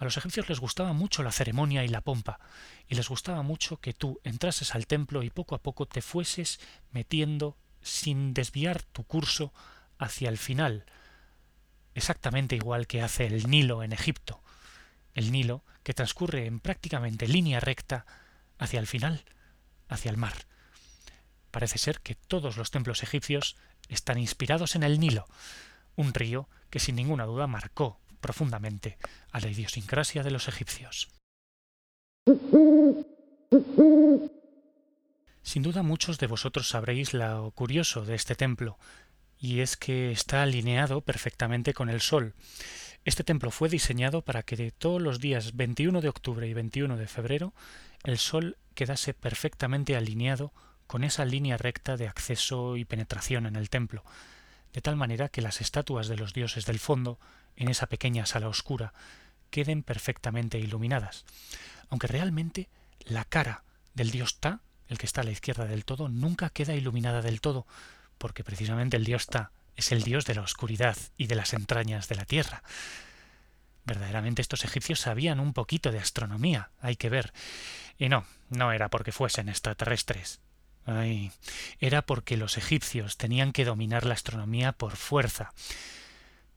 A 0.00 0.04
los 0.04 0.16
egipcios 0.16 0.48
les 0.48 0.58
gustaba 0.58 0.92
mucho 0.92 1.22
la 1.22 1.30
ceremonia 1.30 1.84
y 1.84 1.88
la 1.88 2.00
pompa, 2.00 2.40
y 2.88 2.96
les 2.96 3.08
gustaba 3.08 3.42
mucho 3.42 3.80
que 3.80 3.92
tú 3.92 4.20
entrases 4.24 4.74
al 4.74 4.86
templo 4.88 5.22
y 5.22 5.30
poco 5.30 5.54
a 5.54 5.62
poco 5.62 5.86
te 5.86 6.02
fueses 6.02 6.58
metiendo 6.90 7.56
sin 7.80 8.34
desviar 8.34 8.82
tu 8.82 9.04
curso 9.04 9.52
hacia 9.98 10.28
el 10.28 10.38
final, 10.38 10.84
exactamente 11.94 12.56
igual 12.56 12.88
que 12.88 13.02
hace 13.02 13.26
el 13.26 13.48
Nilo 13.48 13.84
en 13.84 13.92
Egipto. 13.92 14.42
El 15.14 15.30
Nilo 15.30 15.62
que 15.84 15.94
transcurre 15.94 16.46
en 16.46 16.58
prácticamente 16.58 17.28
línea 17.28 17.60
recta 17.60 18.04
hacia 18.58 18.80
el 18.80 18.88
final, 18.88 19.24
hacia 19.88 20.10
el 20.10 20.16
mar. 20.16 20.34
Parece 21.52 21.78
ser 21.78 22.00
que 22.00 22.16
todos 22.16 22.56
los 22.56 22.72
templos 22.72 23.04
egipcios 23.04 23.56
están 23.88 24.18
inspirados 24.18 24.74
en 24.74 24.82
el 24.82 24.98
Nilo, 24.98 25.26
un 25.94 26.12
río 26.14 26.48
que 26.68 26.80
sin 26.80 26.96
ninguna 26.96 27.26
duda 27.26 27.46
marcó 27.46 28.00
profundamente 28.24 28.96
a 29.32 29.40
la 29.40 29.50
idiosincrasia 29.50 30.22
de 30.22 30.30
los 30.30 30.48
egipcios. 30.48 31.10
Sin 35.42 35.62
duda 35.62 35.82
muchos 35.82 36.18
de 36.18 36.26
vosotros 36.26 36.70
sabréis 36.70 37.12
lo 37.12 37.50
curioso 37.50 38.06
de 38.06 38.14
este 38.14 38.34
templo, 38.34 38.78
y 39.38 39.60
es 39.60 39.76
que 39.76 40.10
está 40.10 40.42
alineado 40.42 41.02
perfectamente 41.02 41.74
con 41.74 41.90
el 41.90 42.00
Sol. 42.00 42.32
Este 43.04 43.24
templo 43.24 43.50
fue 43.50 43.68
diseñado 43.68 44.22
para 44.22 44.42
que 44.42 44.56
de 44.56 44.70
todos 44.70 45.02
los 45.02 45.20
días 45.20 45.54
21 45.54 46.00
de 46.00 46.08
octubre 46.08 46.48
y 46.48 46.54
21 46.54 46.96
de 46.96 47.06
febrero 47.06 47.52
el 48.04 48.16
Sol 48.16 48.56
quedase 48.74 49.12
perfectamente 49.12 49.96
alineado 49.96 50.54
con 50.86 51.04
esa 51.04 51.26
línea 51.26 51.58
recta 51.58 51.98
de 51.98 52.08
acceso 52.08 52.78
y 52.78 52.86
penetración 52.86 53.44
en 53.44 53.56
el 53.56 53.68
templo, 53.68 54.02
de 54.74 54.82
tal 54.82 54.96
manera 54.96 55.28
que 55.30 55.40
las 55.40 55.60
estatuas 55.60 56.08
de 56.08 56.16
los 56.16 56.34
dioses 56.34 56.66
del 56.66 56.80
fondo, 56.80 57.18
en 57.56 57.68
esa 57.68 57.86
pequeña 57.86 58.26
sala 58.26 58.48
oscura, 58.48 58.92
queden 59.50 59.84
perfectamente 59.84 60.58
iluminadas, 60.58 61.24
aunque 61.88 62.08
realmente 62.08 62.68
la 63.06 63.24
cara 63.24 63.62
del 63.94 64.10
dios 64.10 64.40
Ta, 64.40 64.60
el 64.88 64.98
que 64.98 65.06
está 65.06 65.20
a 65.20 65.24
la 65.24 65.30
izquierda 65.30 65.66
del 65.66 65.84
todo, 65.84 66.08
nunca 66.08 66.50
queda 66.50 66.74
iluminada 66.74 67.22
del 67.22 67.40
todo, 67.40 67.66
porque 68.18 68.42
precisamente 68.42 68.96
el 68.96 69.04
dios 69.04 69.28
Ta 69.28 69.52
es 69.76 69.92
el 69.92 70.02
dios 70.02 70.24
de 70.26 70.34
la 70.34 70.42
oscuridad 70.42 70.96
y 71.16 71.28
de 71.28 71.36
las 71.36 71.52
entrañas 71.52 72.08
de 72.08 72.16
la 72.16 72.24
tierra. 72.24 72.64
Verdaderamente 73.84 74.42
estos 74.42 74.64
egipcios 74.64 75.00
sabían 75.00 75.38
un 75.38 75.52
poquito 75.52 75.92
de 75.92 76.00
astronomía, 76.00 76.70
hay 76.80 76.96
que 76.96 77.10
ver. 77.10 77.32
Y 77.96 78.08
no, 78.08 78.24
no 78.50 78.72
era 78.72 78.88
porque 78.88 79.12
fuesen 79.12 79.48
extraterrestres. 79.48 80.40
Ay, 80.86 81.32
era 81.78 82.02
porque 82.02 82.36
los 82.36 82.58
egipcios 82.58 83.16
tenían 83.16 83.52
que 83.52 83.64
dominar 83.64 84.04
la 84.04 84.14
astronomía 84.14 84.72
por 84.72 84.96
fuerza, 84.96 85.52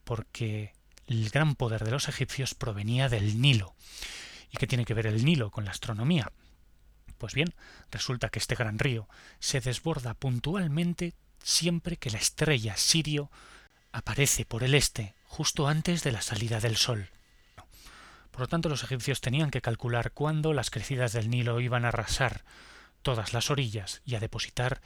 porque 0.03 0.73
el 1.07 1.29
gran 1.29 1.55
poder 1.55 1.85
de 1.85 1.91
los 1.91 2.09
egipcios 2.09 2.53
provenía 2.53 3.07
del 3.07 3.39
Nilo. 3.41 3.73
¿Y 4.51 4.57
qué 4.57 4.67
tiene 4.67 4.85
que 4.85 4.93
ver 4.93 5.07
el 5.07 5.23
Nilo 5.23 5.49
con 5.49 5.65
la 5.65 5.71
astronomía? 5.71 6.31
Pues 7.17 7.33
bien, 7.33 7.53
resulta 7.89 8.29
que 8.29 8.39
este 8.39 8.55
gran 8.55 8.79
río 8.79 9.07
se 9.39 9.61
desborda 9.61 10.13
puntualmente 10.13 11.13
siempre 11.41 11.97
que 11.97 12.11
la 12.11 12.17
estrella 12.17 12.75
Sirio 12.75 13.31
aparece 13.91 14.45
por 14.45 14.63
el 14.63 14.75
este 14.75 15.15
justo 15.23 15.67
antes 15.67 16.03
de 16.03 16.11
la 16.11 16.21
salida 16.21 16.59
del 16.59 16.75
sol. 16.75 17.09
Por 18.31 18.41
lo 18.41 18.47
tanto, 18.47 18.69
los 18.69 18.83
egipcios 18.83 19.21
tenían 19.21 19.49
que 19.49 19.61
calcular 19.61 20.11
cuándo 20.11 20.53
las 20.53 20.69
crecidas 20.69 21.13
del 21.13 21.29
Nilo 21.29 21.59
iban 21.59 21.85
a 21.85 21.87
arrasar 21.87 22.43
todas 23.01 23.33
las 23.33 23.49
orillas 23.49 24.01
y 24.05 24.15
a 24.15 24.19
depositar 24.19 24.81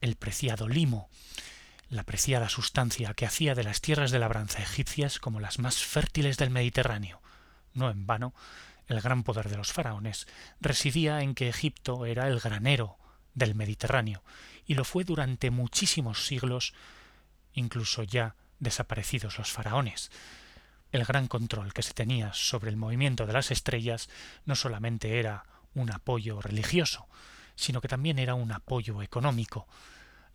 el 0.00 0.16
preciado 0.16 0.68
limo, 0.68 1.08
la 1.90 2.04
preciada 2.04 2.48
sustancia 2.48 3.14
que 3.14 3.26
hacía 3.26 3.54
de 3.54 3.64
las 3.64 3.80
tierras 3.80 4.10
de 4.10 4.18
labranza 4.18 4.62
egipcias 4.62 5.18
como 5.18 5.40
las 5.40 5.58
más 5.58 5.78
fértiles 5.78 6.36
del 6.36 6.50
Mediterráneo. 6.50 7.20
No 7.74 7.90
en 7.90 8.06
vano, 8.06 8.34
el 8.86 9.00
gran 9.00 9.22
poder 9.22 9.48
de 9.48 9.56
los 9.56 9.72
faraones 9.72 10.26
residía 10.60 11.20
en 11.22 11.34
que 11.34 11.48
Egipto 11.48 12.06
era 12.06 12.28
el 12.28 12.40
granero 12.40 12.98
del 13.34 13.54
Mediterráneo, 13.54 14.22
y 14.66 14.74
lo 14.74 14.84
fue 14.84 15.04
durante 15.04 15.50
muchísimos 15.50 16.26
siglos, 16.26 16.74
incluso 17.54 18.02
ya 18.02 18.34
desaparecidos 18.58 19.38
los 19.38 19.50
faraones. 19.50 20.10
El 20.90 21.04
gran 21.04 21.28
control 21.28 21.72
que 21.72 21.82
se 21.82 21.94
tenía 21.94 22.32
sobre 22.32 22.70
el 22.70 22.76
movimiento 22.76 23.26
de 23.26 23.32
las 23.32 23.50
estrellas 23.50 24.08
no 24.44 24.56
solamente 24.56 25.18
era 25.18 25.44
un 25.74 25.92
apoyo 25.92 26.40
religioso, 26.40 27.06
sino 27.58 27.80
que 27.80 27.88
también 27.88 28.18
era 28.18 28.34
un 28.34 28.52
apoyo 28.52 29.02
económico. 29.02 29.66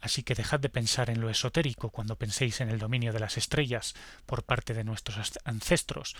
Así 0.01 0.23
que 0.23 0.35
dejad 0.35 0.59
de 0.59 0.67
pensar 0.67 1.09
en 1.09 1.21
lo 1.21 1.29
esotérico 1.29 1.89
cuando 1.89 2.17
penséis 2.17 2.59
en 2.59 2.69
el 2.69 2.77
dominio 2.77 3.13
de 3.13 3.21
las 3.21 3.37
estrellas 3.37 3.95
por 4.25 4.43
parte 4.43 4.73
de 4.73 4.83
nuestros 4.83 5.31
ancestros, 5.45 6.17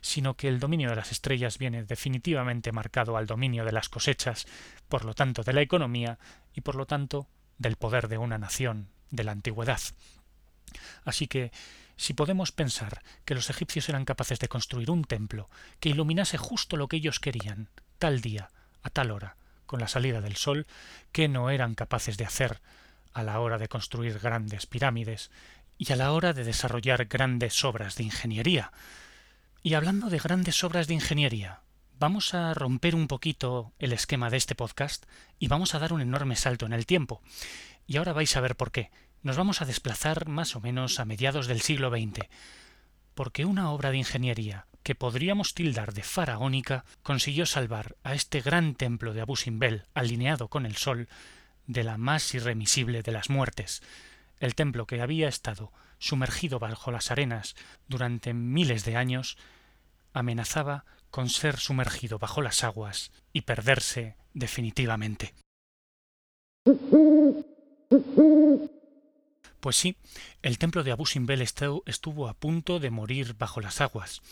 sino 0.00 0.34
que 0.34 0.48
el 0.48 0.58
dominio 0.58 0.88
de 0.88 0.96
las 0.96 1.12
estrellas 1.12 1.58
viene 1.58 1.84
definitivamente 1.84 2.72
marcado 2.72 3.18
al 3.18 3.26
dominio 3.26 3.66
de 3.66 3.72
las 3.72 3.90
cosechas, 3.90 4.46
por 4.88 5.04
lo 5.04 5.12
tanto 5.12 5.42
de 5.42 5.52
la 5.52 5.60
economía 5.60 6.18
y 6.54 6.62
por 6.62 6.76
lo 6.76 6.86
tanto 6.86 7.28
del 7.58 7.76
poder 7.76 8.08
de 8.08 8.16
una 8.16 8.38
nación 8.38 8.88
de 9.10 9.24
la 9.24 9.32
antigüedad. 9.32 9.80
Así 11.04 11.26
que, 11.26 11.52
si 11.98 12.14
podemos 12.14 12.52
pensar 12.52 13.02
que 13.26 13.34
los 13.34 13.50
egipcios 13.50 13.90
eran 13.90 14.06
capaces 14.06 14.38
de 14.38 14.48
construir 14.48 14.90
un 14.90 15.04
templo 15.04 15.50
que 15.80 15.90
iluminase 15.90 16.38
justo 16.38 16.78
lo 16.78 16.88
que 16.88 16.96
ellos 16.96 17.20
querían, 17.20 17.68
tal 17.98 18.22
día, 18.22 18.48
a 18.82 18.88
tal 18.88 19.10
hora, 19.10 19.36
con 19.66 19.80
la 19.80 19.88
salida 19.88 20.20
del 20.20 20.36
sol, 20.36 20.66
que 21.12 21.28
no 21.28 21.50
eran 21.50 21.74
capaces 21.74 22.16
de 22.16 22.24
hacer 22.24 22.60
a 23.12 23.22
la 23.22 23.40
hora 23.40 23.58
de 23.58 23.68
construir 23.68 24.18
grandes 24.18 24.66
pirámides 24.66 25.30
y 25.78 25.92
a 25.92 25.96
la 25.96 26.12
hora 26.12 26.32
de 26.32 26.44
desarrollar 26.44 27.06
grandes 27.06 27.64
obras 27.64 27.96
de 27.96 28.04
ingeniería. 28.04 28.72
Y 29.62 29.74
hablando 29.74 30.10
de 30.10 30.18
grandes 30.18 30.62
obras 30.64 30.86
de 30.86 30.94
ingeniería, 30.94 31.60
vamos 31.98 32.34
a 32.34 32.54
romper 32.54 32.94
un 32.94 33.08
poquito 33.08 33.72
el 33.78 33.92
esquema 33.92 34.30
de 34.30 34.36
este 34.36 34.54
podcast 34.54 35.06
y 35.38 35.48
vamos 35.48 35.74
a 35.74 35.78
dar 35.78 35.92
un 35.92 36.00
enorme 36.00 36.36
salto 36.36 36.66
en 36.66 36.72
el 36.72 36.86
tiempo. 36.86 37.22
Y 37.86 37.96
ahora 37.96 38.12
vais 38.12 38.36
a 38.36 38.40
ver 38.40 38.56
por 38.56 38.70
qué. 38.70 38.90
Nos 39.22 39.36
vamos 39.36 39.62
a 39.62 39.64
desplazar 39.64 40.28
más 40.28 40.54
o 40.56 40.60
menos 40.60 41.00
a 41.00 41.04
mediados 41.04 41.46
del 41.46 41.60
siglo 41.60 41.90
XX, 41.90 42.28
porque 43.14 43.44
una 43.44 43.70
obra 43.70 43.90
de 43.90 43.98
ingeniería 43.98 44.66
que 44.86 44.94
podríamos 44.94 45.52
tildar 45.52 45.94
de 45.94 46.04
faraónica, 46.04 46.84
consiguió 47.02 47.44
salvar 47.44 47.96
a 48.04 48.14
este 48.14 48.40
gran 48.40 48.76
templo 48.76 49.14
de 49.14 49.20
Abu 49.20 49.34
Simbel, 49.34 49.82
alineado 49.94 50.46
con 50.46 50.64
el 50.64 50.76
sol, 50.76 51.08
de 51.66 51.82
la 51.82 51.98
más 51.98 52.32
irremisible 52.34 53.02
de 53.02 53.10
las 53.10 53.28
muertes. 53.28 53.82
El 54.38 54.54
templo 54.54 54.86
que 54.86 55.02
había 55.02 55.26
estado 55.26 55.72
sumergido 55.98 56.60
bajo 56.60 56.92
las 56.92 57.10
arenas 57.10 57.56
durante 57.88 58.32
miles 58.32 58.84
de 58.84 58.94
años, 58.94 59.36
amenazaba 60.12 60.84
con 61.10 61.30
ser 61.30 61.56
sumergido 61.56 62.20
bajo 62.20 62.40
las 62.40 62.62
aguas 62.62 63.10
y 63.32 63.40
perderse 63.40 64.14
definitivamente. 64.34 65.34
Pues 69.58 69.74
sí, 69.74 69.96
el 70.42 70.58
templo 70.58 70.84
de 70.84 70.92
Abu 70.92 71.06
Simbel 71.06 71.42
estuvo 71.42 72.28
a 72.28 72.34
punto 72.34 72.78
de 72.78 72.90
morir 72.90 73.34
bajo 73.36 73.60
las 73.60 73.80
aguas. 73.80 74.22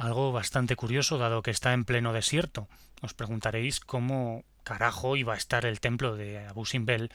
Algo 0.00 0.32
bastante 0.32 0.76
curioso 0.76 1.18
dado 1.18 1.42
que 1.42 1.50
está 1.50 1.74
en 1.74 1.84
pleno 1.84 2.14
desierto. 2.14 2.68
Os 3.02 3.12
preguntaréis 3.12 3.80
cómo 3.80 4.44
carajo 4.64 5.14
iba 5.14 5.34
a 5.34 5.36
estar 5.36 5.66
el 5.66 5.78
templo 5.78 6.16
de 6.16 6.38
Abu 6.46 6.64
Simbel 6.64 7.12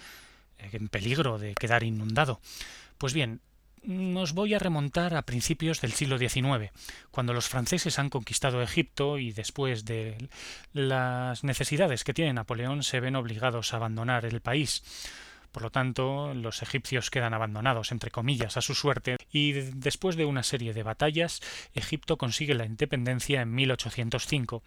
eh, 0.59 0.69
en 0.71 0.87
peligro 0.89 1.39
de 1.39 1.55
quedar 1.55 1.81
inundado. 1.81 2.39
Pues 2.99 3.15
bien, 3.15 3.41
nos 3.81 4.33
voy 4.33 4.53
a 4.53 4.59
remontar 4.59 5.15
a 5.15 5.23
principios 5.23 5.81
del 5.81 5.93
siglo 5.93 6.19
XIX, 6.19 6.71
cuando 7.09 7.33
los 7.33 7.49
franceses 7.49 7.97
han 7.97 8.11
conquistado 8.11 8.61
Egipto 8.61 9.17
y 9.17 9.31
después 9.31 9.85
de 9.85 10.29
las 10.71 11.43
necesidades 11.43 12.03
que 12.03 12.13
tiene 12.13 12.33
Napoleón 12.33 12.83
se 12.83 12.99
ven 12.99 13.15
obligados 13.15 13.73
a 13.73 13.77
abandonar 13.77 14.25
el 14.25 14.41
país. 14.41 14.83
Por 15.55 15.63
lo 15.63 15.71
tanto, 15.71 16.33
los 16.33 16.61
egipcios 16.61 17.09
quedan 17.09 17.33
abandonados, 17.33 17.93
entre 17.93 18.11
comillas, 18.11 18.57
a 18.57 18.61
su 18.61 18.75
suerte, 18.75 19.15
y 19.31 19.53
después 19.53 20.17
de 20.17 20.25
una 20.25 20.43
serie 20.43 20.73
de 20.73 20.83
batallas, 20.83 21.39
Egipto 21.73 22.17
consigue 22.17 22.55
la 22.55 22.65
independencia 22.65 23.41
en 23.41 23.55
1805, 23.55 24.63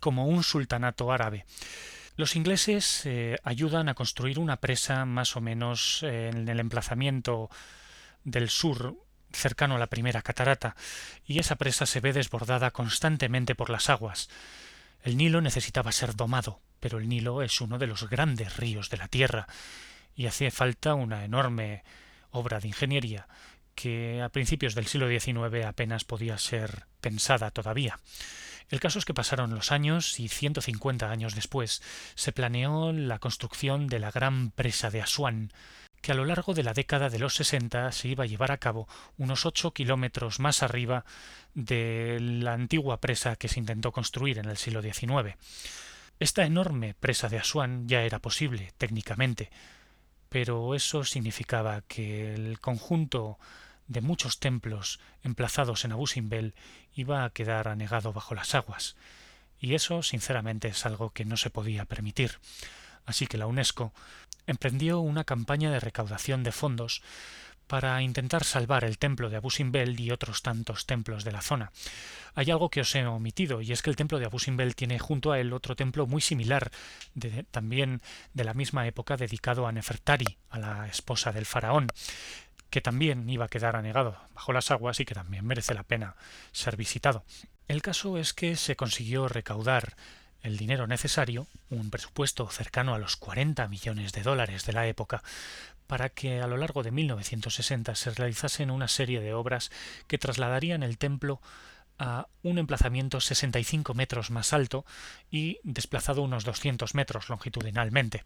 como 0.00 0.26
un 0.26 0.42
sultanato 0.42 1.12
árabe. 1.12 1.46
Los 2.16 2.34
ingleses 2.34 3.06
eh, 3.06 3.38
ayudan 3.44 3.88
a 3.88 3.94
construir 3.94 4.40
una 4.40 4.56
presa 4.56 5.04
más 5.04 5.36
o 5.36 5.40
menos 5.40 6.02
en 6.02 6.48
el 6.48 6.58
emplazamiento 6.58 7.48
del 8.24 8.50
sur 8.50 8.96
cercano 9.30 9.76
a 9.76 9.78
la 9.78 9.86
primera 9.86 10.22
catarata, 10.22 10.74
y 11.24 11.38
esa 11.38 11.54
presa 11.54 11.86
se 11.86 12.00
ve 12.00 12.12
desbordada 12.12 12.72
constantemente 12.72 13.54
por 13.54 13.70
las 13.70 13.88
aguas. 13.88 14.28
El 15.04 15.16
Nilo 15.16 15.40
necesitaba 15.40 15.92
ser 15.92 16.16
domado, 16.16 16.60
pero 16.80 16.98
el 16.98 17.08
Nilo 17.08 17.42
es 17.42 17.60
uno 17.60 17.78
de 17.78 17.86
los 17.86 18.10
grandes 18.10 18.56
ríos 18.56 18.90
de 18.90 18.96
la 18.96 19.06
Tierra, 19.06 19.46
y 20.14 20.26
hacía 20.26 20.50
falta 20.50 20.94
una 20.94 21.24
enorme 21.24 21.82
obra 22.30 22.60
de 22.60 22.68
ingeniería 22.68 23.26
que 23.74 24.20
a 24.22 24.28
principios 24.28 24.74
del 24.74 24.86
siglo 24.86 25.08
XIX 25.08 25.64
apenas 25.64 26.04
podía 26.04 26.36
ser 26.38 26.86
pensada 27.00 27.50
todavía. 27.50 27.98
El 28.68 28.78
caso 28.78 28.98
es 28.98 29.04
que 29.04 29.14
pasaron 29.14 29.54
los 29.54 29.72
años 29.72 30.20
y 30.20 30.28
150 30.28 31.10
años 31.10 31.34
después 31.34 31.82
se 32.14 32.32
planeó 32.32 32.92
la 32.92 33.18
construcción 33.18 33.88
de 33.88 33.98
la 33.98 34.10
gran 34.10 34.50
presa 34.50 34.90
de 34.90 35.02
Asuán, 35.02 35.52
que 36.00 36.12
a 36.12 36.14
lo 36.14 36.24
largo 36.24 36.54
de 36.54 36.62
la 36.62 36.72
década 36.72 37.10
de 37.10 37.18
los 37.18 37.34
60 37.34 37.90
se 37.92 38.08
iba 38.08 38.24
a 38.24 38.26
llevar 38.26 38.52
a 38.52 38.58
cabo 38.58 38.88
unos 39.18 39.44
ocho 39.44 39.72
kilómetros 39.72 40.38
más 40.38 40.62
arriba 40.62 41.04
de 41.54 42.18
la 42.20 42.52
antigua 42.52 43.00
presa 43.00 43.36
que 43.36 43.48
se 43.48 43.58
intentó 43.58 43.92
construir 43.92 44.38
en 44.38 44.48
el 44.48 44.56
siglo 44.56 44.82
XIX. 44.82 45.36
Esta 46.20 46.44
enorme 46.44 46.94
presa 46.94 47.28
de 47.28 47.38
Asuán 47.38 47.88
ya 47.88 48.02
era 48.02 48.20
posible 48.20 48.72
técnicamente, 48.78 49.50
pero 50.30 50.74
eso 50.74 51.04
significaba 51.04 51.82
que 51.82 52.32
el 52.34 52.60
conjunto 52.60 53.38
de 53.88 54.00
muchos 54.00 54.38
templos 54.38 55.00
emplazados 55.22 55.84
en 55.84 55.92
Abu 55.92 56.06
Simbel 56.06 56.54
iba 56.94 57.24
a 57.24 57.30
quedar 57.30 57.68
anegado 57.68 58.12
bajo 58.12 58.34
las 58.34 58.54
aguas, 58.54 58.96
y 59.60 59.74
eso 59.74 60.02
sinceramente 60.02 60.68
es 60.68 60.86
algo 60.86 61.10
que 61.10 61.26
no 61.26 61.36
se 61.36 61.50
podía 61.50 61.84
permitir. 61.84 62.38
Así 63.04 63.26
que 63.26 63.36
la 63.36 63.46
UNESCO 63.46 63.92
emprendió 64.46 65.00
una 65.00 65.24
campaña 65.24 65.70
de 65.70 65.80
recaudación 65.80 66.44
de 66.44 66.52
fondos 66.52 67.02
para 67.70 68.02
intentar 68.02 68.42
salvar 68.42 68.82
el 68.82 68.98
templo 68.98 69.30
de 69.30 69.36
Abu 69.36 69.48
Simbel 69.48 70.00
y 70.00 70.10
otros 70.10 70.42
tantos 70.42 70.86
templos 70.86 71.22
de 71.22 71.30
la 71.30 71.40
zona. 71.40 71.70
Hay 72.34 72.50
algo 72.50 72.68
que 72.68 72.80
os 72.80 72.92
he 72.96 73.06
omitido, 73.06 73.62
y 73.62 73.70
es 73.70 73.80
que 73.80 73.90
el 73.90 73.94
templo 73.94 74.18
de 74.18 74.24
Abu 74.24 74.40
Simbel 74.40 74.74
tiene 74.74 74.98
junto 74.98 75.30
a 75.30 75.38
él 75.38 75.52
otro 75.52 75.76
templo 75.76 76.08
muy 76.08 76.20
similar, 76.20 76.72
también 77.52 78.02
de 78.34 78.42
la 78.42 78.54
misma 78.54 78.88
época, 78.88 79.16
dedicado 79.16 79.68
a 79.68 79.72
Nefertari, 79.72 80.36
a 80.50 80.58
la 80.58 80.88
esposa 80.88 81.30
del 81.30 81.46
faraón, 81.46 81.86
que 82.70 82.80
también 82.80 83.30
iba 83.30 83.44
a 83.44 83.48
quedar 83.48 83.76
anegado 83.76 84.16
bajo 84.34 84.52
las 84.52 84.72
aguas 84.72 84.98
y 84.98 85.04
que 85.04 85.14
también 85.14 85.46
merece 85.46 85.72
la 85.72 85.84
pena 85.84 86.16
ser 86.50 86.76
visitado. 86.76 87.22
El 87.68 87.82
caso 87.82 88.18
es 88.18 88.34
que 88.34 88.56
se 88.56 88.74
consiguió 88.74 89.28
recaudar 89.28 89.94
el 90.42 90.56
dinero 90.56 90.86
necesario, 90.86 91.46
un 91.68 91.90
presupuesto 91.90 92.48
cercano 92.48 92.94
a 92.94 92.98
los 92.98 93.16
40 93.16 93.66
millones 93.68 94.12
de 94.12 94.22
dólares 94.22 94.64
de 94.66 94.72
la 94.72 94.86
época, 94.86 95.22
para 95.86 96.08
que 96.08 96.40
a 96.40 96.46
lo 96.46 96.56
largo 96.56 96.82
de 96.82 96.90
1960 96.90 97.94
se 97.94 98.10
realizasen 98.10 98.70
una 98.70 98.88
serie 98.88 99.20
de 99.20 99.34
obras 99.34 99.70
que 100.06 100.18
trasladarían 100.18 100.82
el 100.82 100.98
templo 100.98 101.40
a 101.98 102.28
un 102.42 102.58
emplazamiento 102.58 103.20
65 103.20 103.92
metros 103.94 104.30
más 104.30 104.52
alto 104.52 104.86
y 105.30 105.58
desplazado 105.64 106.22
unos 106.22 106.44
200 106.44 106.94
metros 106.94 107.28
longitudinalmente. 107.28 108.22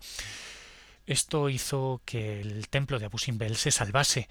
Esto 1.06 1.48
hizo 1.48 2.00
que 2.04 2.40
el 2.40 2.68
templo 2.68 2.98
de 2.98 3.06
Abu 3.06 3.18
Simbel 3.18 3.56
se 3.56 3.70
salvase 3.70 4.28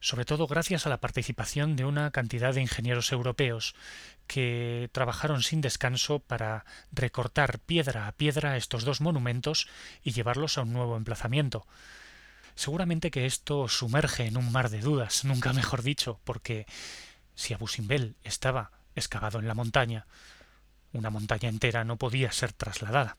sobre 0.00 0.24
todo 0.24 0.46
gracias 0.46 0.86
a 0.86 0.88
la 0.88 1.00
participación 1.00 1.74
de 1.74 1.84
una 1.84 2.10
cantidad 2.10 2.54
de 2.54 2.60
ingenieros 2.60 3.10
europeos 3.12 3.74
que 4.26 4.90
trabajaron 4.92 5.42
sin 5.42 5.60
descanso 5.60 6.18
para 6.20 6.64
recortar 6.92 7.58
piedra 7.60 8.08
a 8.08 8.12
piedra 8.12 8.56
estos 8.56 8.84
dos 8.84 9.00
monumentos 9.00 9.68
y 10.02 10.12
llevarlos 10.12 10.58
a 10.58 10.62
un 10.62 10.72
nuevo 10.72 10.96
emplazamiento. 10.96 11.66
Seguramente 12.54 13.10
que 13.10 13.26
esto 13.26 13.68
sumerge 13.68 14.26
en 14.26 14.36
un 14.36 14.50
mar 14.50 14.70
de 14.70 14.80
dudas, 14.80 15.24
nunca 15.24 15.52
mejor 15.52 15.82
dicho, 15.82 16.20
porque 16.24 16.66
si 17.34 17.52
Abu 17.52 17.68
Simbel 17.68 18.16
estaba 18.24 18.72
excavado 18.94 19.38
en 19.38 19.46
la 19.46 19.54
montaña, 19.54 20.06
una 20.92 21.10
montaña 21.10 21.48
entera 21.48 21.84
no 21.84 21.96
podía 21.96 22.32
ser 22.32 22.52
trasladada. 22.52 23.16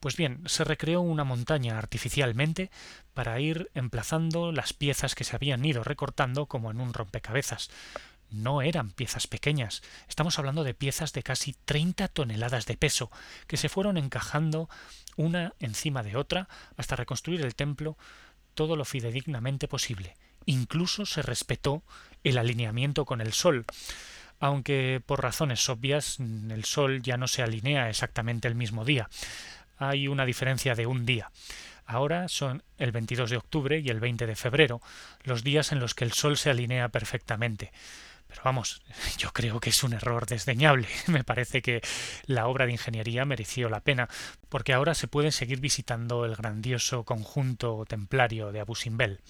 Pues 0.00 0.16
bien, 0.16 0.42
se 0.46 0.64
recreó 0.64 1.00
una 1.00 1.24
montaña 1.24 1.78
artificialmente 1.78 2.70
para 3.14 3.40
ir 3.40 3.70
emplazando 3.74 4.52
las 4.52 4.72
piezas 4.72 5.14
que 5.14 5.24
se 5.24 5.34
habían 5.34 5.64
ido 5.64 5.82
recortando 5.82 6.46
como 6.46 6.70
en 6.70 6.80
un 6.80 6.92
rompecabezas. 6.92 7.70
No 8.34 8.62
eran 8.62 8.90
piezas 8.90 9.26
pequeñas, 9.26 9.82
estamos 10.08 10.38
hablando 10.38 10.64
de 10.64 10.74
piezas 10.74 11.12
de 11.12 11.22
casi 11.22 11.54
30 11.64 12.08
toneladas 12.08 12.66
de 12.66 12.76
peso, 12.76 13.10
que 13.46 13.56
se 13.56 13.68
fueron 13.68 13.96
encajando 13.96 14.68
una 15.16 15.54
encima 15.60 16.02
de 16.02 16.16
otra 16.16 16.48
hasta 16.76 16.96
reconstruir 16.96 17.42
el 17.42 17.54
templo 17.54 17.96
todo 18.54 18.76
lo 18.76 18.84
fidedignamente 18.84 19.68
posible. 19.68 20.16
Incluso 20.46 21.06
se 21.06 21.22
respetó 21.22 21.82
el 22.24 22.38
alineamiento 22.38 23.04
con 23.04 23.20
el 23.20 23.32
sol 23.32 23.66
aunque 24.40 25.00
por 25.04 25.22
razones 25.22 25.66
obvias 25.68 26.18
el 26.20 26.64
Sol 26.64 27.02
ya 27.02 27.16
no 27.16 27.28
se 27.28 27.42
alinea 27.42 27.88
exactamente 27.88 28.48
el 28.48 28.54
mismo 28.54 28.84
día. 28.84 29.08
Hay 29.78 30.06
una 30.08 30.26
diferencia 30.26 30.74
de 30.74 30.86
un 30.86 31.06
día. 31.06 31.30
Ahora 31.86 32.28
son 32.28 32.62
el 32.78 32.92
22 32.92 33.30
de 33.30 33.36
octubre 33.36 33.78
y 33.78 33.88
el 33.88 34.00
20 34.00 34.26
de 34.26 34.36
febrero, 34.36 34.80
los 35.22 35.44
días 35.44 35.72
en 35.72 35.80
los 35.80 35.94
que 35.94 36.04
el 36.04 36.12
Sol 36.12 36.36
se 36.36 36.50
alinea 36.50 36.88
perfectamente. 36.88 37.72
Pero 38.34 38.46
vamos, 38.46 38.82
yo 39.18 39.32
creo 39.32 39.60
que 39.60 39.70
es 39.70 39.84
un 39.84 39.92
error 39.92 40.26
desdeñable. 40.26 40.88
Me 41.06 41.22
parece 41.22 41.62
que 41.62 41.80
la 42.26 42.48
obra 42.48 42.66
de 42.66 42.72
ingeniería 42.72 43.24
mereció 43.24 43.68
la 43.68 43.80
pena, 43.80 44.08
porque 44.48 44.72
ahora 44.72 44.94
se 44.94 45.06
puede 45.06 45.30
seguir 45.30 45.60
visitando 45.60 46.24
el 46.24 46.34
grandioso 46.34 47.04
conjunto 47.04 47.84
templario 47.86 48.50
de 48.50 48.58
Abu 48.58 48.74
Simbel. 48.74 49.20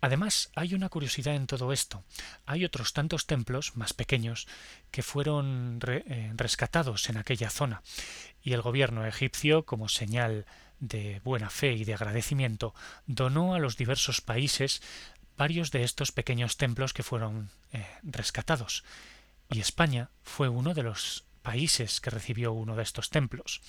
Además, 0.00 0.52
hay 0.54 0.74
una 0.74 0.88
curiosidad 0.88 1.34
en 1.34 1.48
todo 1.48 1.72
esto. 1.72 2.04
Hay 2.46 2.64
otros 2.64 2.92
tantos 2.92 3.26
templos 3.26 3.76
más 3.76 3.92
pequeños 3.92 4.46
que 4.92 5.02
fueron 5.02 5.80
eh, 5.88 6.32
rescatados 6.36 7.10
en 7.10 7.16
aquella 7.16 7.50
zona, 7.50 7.82
y 8.40 8.52
el 8.52 8.62
gobierno 8.62 9.04
egipcio, 9.04 9.64
como 9.64 9.88
señal 9.88 10.46
de 10.78 11.20
buena 11.24 11.50
fe 11.50 11.72
y 11.72 11.84
de 11.84 11.94
agradecimiento, 11.94 12.72
donó 13.06 13.56
a 13.56 13.58
los 13.58 13.76
diversos 13.76 14.20
países 14.20 14.80
varios 15.38 15.70
de 15.70 15.84
estos 15.84 16.12
pequeños 16.12 16.58
templos 16.58 16.92
que 16.92 17.02
fueron 17.02 17.48
eh, 17.72 17.86
rescatados. 18.02 18.84
Y 19.50 19.60
España 19.60 20.10
fue 20.22 20.50
uno 20.50 20.74
de 20.74 20.82
los 20.82 21.24
países 21.40 22.02
que 22.02 22.10
recibió 22.10 22.52
uno 22.52 22.76
de 22.76 22.82
estos 22.82 23.08
templos. 23.08 23.62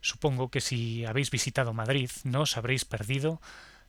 Supongo 0.00 0.50
que 0.50 0.60
si 0.60 1.04
habéis 1.04 1.30
visitado 1.30 1.72
Madrid 1.74 2.10
no 2.24 2.40
os 2.40 2.56
habréis 2.56 2.84
perdido 2.84 3.40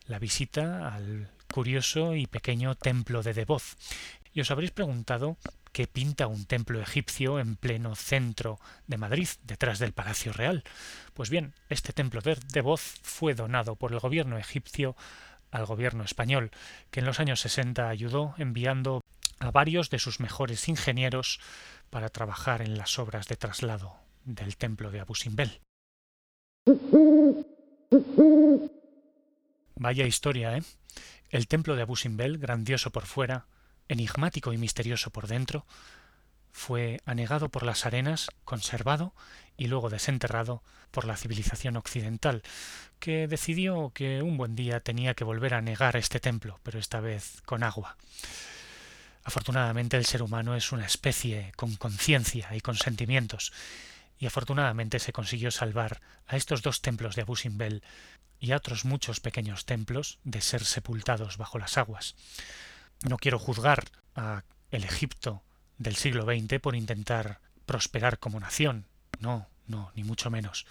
la 0.05 0.19
visita 0.19 0.93
al 0.93 1.31
curioso 1.51 2.15
y 2.15 2.27
pequeño 2.27 2.75
templo 2.75 3.23
de 3.23 3.33
Devoz. 3.33 3.77
Y 4.33 4.41
os 4.41 4.51
habréis 4.51 4.71
preguntado 4.71 5.37
qué 5.71 5.87
pinta 5.87 6.27
un 6.27 6.45
templo 6.45 6.81
egipcio 6.81 7.39
en 7.39 7.55
pleno 7.55 7.95
centro 7.95 8.59
de 8.87 8.97
Madrid, 8.97 9.29
detrás 9.43 9.79
del 9.79 9.93
Palacio 9.93 10.33
Real. 10.33 10.63
Pues 11.13 11.29
bien, 11.29 11.53
este 11.69 11.93
templo 11.93 12.21
de 12.21 12.37
Devoz 12.51 12.81
fue 13.01 13.33
donado 13.33 13.75
por 13.75 13.93
el 13.93 13.99
gobierno 13.99 14.37
egipcio 14.37 14.95
al 15.51 15.65
gobierno 15.65 16.03
español, 16.03 16.51
que 16.89 17.01
en 17.01 17.05
los 17.05 17.19
años 17.19 17.41
60 17.41 17.87
ayudó 17.87 18.33
enviando 18.37 19.01
a 19.39 19.51
varios 19.51 19.89
de 19.89 19.99
sus 19.99 20.19
mejores 20.19 20.67
ingenieros 20.67 21.39
para 21.89 22.09
trabajar 22.09 22.61
en 22.61 22.77
las 22.77 22.97
obras 22.99 23.27
de 23.27 23.35
traslado 23.35 23.95
del 24.23 24.55
templo 24.57 24.91
de 24.91 25.01
Abu 25.01 25.15
Simbel. 25.15 25.61
Vaya 29.75 30.05
historia, 30.05 30.57
¿eh? 30.57 30.63
El 31.29 31.47
templo 31.47 31.75
de 31.75 31.81
Abu 31.81 31.95
Simbel, 31.95 32.37
grandioso 32.37 32.91
por 32.91 33.05
fuera, 33.05 33.47
enigmático 33.87 34.53
y 34.53 34.57
misterioso 34.57 35.09
por 35.11 35.27
dentro, 35.27 35.65
fue 36.51 37.01
anegado 37.05 37.49
por 37.49 37.63
las 37.63 37.85
arenas, 37.85 38.29
conservado 38.45 39.13
y 39.57 39.67
luego 39.67 39.89
desenterrado 39.89 40.63
por 40.91 41.05
la 41.05 41.17
civilización 41.17 41.77
occidental, 41.77 42.43
que 42.99 43.27
decidió 43.27 43.91
que 43.93 44.21
un 44.21 44.37
buen 44.37 44.55
día 44.55 44.79
tenía 44.79 45.13
que 45.13 45.23
volver 45.23 45.53
a 45.53 45.61
negar 45.61 45.95
este 45.95 46.19
templo, 46.19 46.59
pero 46.63 46.79
esta 46.79 46.99
vez 46.99 47.41
con 47.45 47.63
agua. 47.63 47.97
Afortunadamente 49.23 49.97
el 49.97 50.05
ser 50.05 50.23
humano 50.23 50.55
es 50.55 50.71
una 50.71 50.85
especie 50.85 51.51
con 51.55 51.75
conciencia 51.75 52.49
y 52.55 52.61
con 52.61 52.75
sentimientos, 52.75 53.53
y 54.19 54.25
afortunadamente 54.25 54.99
se 54.99 55.13
consiguió 55.13 55.51
salvar 55.51 56.01
a 56.27 56.35
estos 56.35 56.61
dos 56.61 56.81
templos 56.81 57.15
de 57.15 57.23
Abu 57.23 57.35
Simbel 57.35 57.83
y 58.39 58.51
a 58.51 58.57
otros 58.57 58.85
muchos 58.85 59.19
pequeños 59.19 59.65
templos 59.65 60.19
de 60.23 60.41
ser 60.41 60.65
sepultados 60.65 61.37
bajo 61.37 61.59
las 61.59 61.77
aguas. 61.77 62.15
No 63.03 63.17
quiero 63.17 63.39
juzgar 63.39 63.85
a 64.15 64.43
el 64.71 64.83
Egipto 64.83 65.43
del 65.81 65.95
siglo 65.95 66.25
XX 66.25 66.59
por 66.59 66.75
intentar 66.75 67.39
prosperar 67.65 68.19
como 68.19 68.39
nación. 68.39 68.85
No, 69.19 69.47
no, 69.67 69.91
ni 69.95 70.03
mucho 70.03 70.29
menos. 70.29 70.65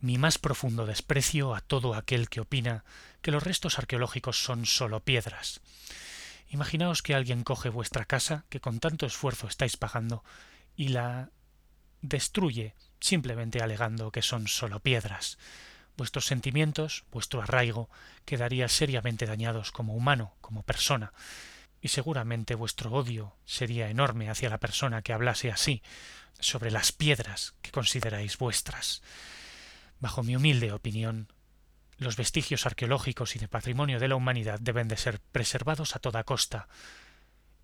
Mi 0.00 0.18
más 0.18 0.38
profundo 0.38 0.86
desprecio 0.86 1.54
a 1.54 1.60
todo 1.60 1.94
aquel 1.94 2.28
que 2.28 2.40
opina 2.40 2.84
que 3.22 3.30
los 3.30 3.42
restos 3.42 3.78
arqueológicos 3.78 4.42
son 4.42 4.66
sólo 4.66 5.00
piedras. 5.00 5.60
Imaginaos 6.50 7.02
que 7.02 7.14
alguien 7.14 7.44
coge 7.44 7.68
vuestra 7.68 8.04
casa, 8.04 8.44
que 8.48 8.60
con 8.60 8.80
tanto 8.80 9.06
esfuerzo 9.06 9.48
estáis 9.48 9.76
pagando, 9.76 10.24
y 10.76 10.88
la 10.88 11.30
destruye 12.00 12.74
simplemente 13.00 13.60
alegando 13.60 14.12
que 14.12 14.22
son 14.22 14.48
sólo 14.48 14.80
piedras 14.80 15.38
vuestros 15.98 16.26
sentimientos, 16.26 17.04
vuestro 17.10 17.42
arraigo, 17.42 17.90
quedaría 18.24 18.68
seriamente 18.68 19.26
dañados 19.26 19.72
como 19.72 19.94
humano, 19.94 20.32
como 20.40 20.62
persona. 20.62 21.12
Y 21.80 21.88
seguramente 21.88 22.54
vuestro 22.54 22.92
odio 22.92 23.36
sería 23.44 23.88
enorme 23.88 24.30
hacia 24.30 24.50
la 24.50 24.58
persona 24.58 25.02
que 25.02 25.12
hablase 25.12 25.50
así 25.50 25.82
sobre 26.40 26.70
las 26.70 26.92
piedras 26.92 27.54
que 27.62 27.70
consideráis 27.70 28.38
vuestras. 28.38 29.02
Bajo 30.00 30.22
mi 30.22 30.36
humilde 30.36 30.72
opinión, 30.72 31.32
los 31.98 32.16
vestigios 32.16 32.66
arqueológicos 32.66 33.34
y 33.36 33.38
de 33.38 33.48
patrimonio 33.48 33.98
de 33.98 34.08
la 34.08 34.16
humanidad 34.16 34.60
deben 34.60 34.88
de 34.88 34.96
ser 34.96 35.20
preservados 35.20 35.96
a 35.96 35.98
toda 35.98 36.24
costa, 36.24 36.68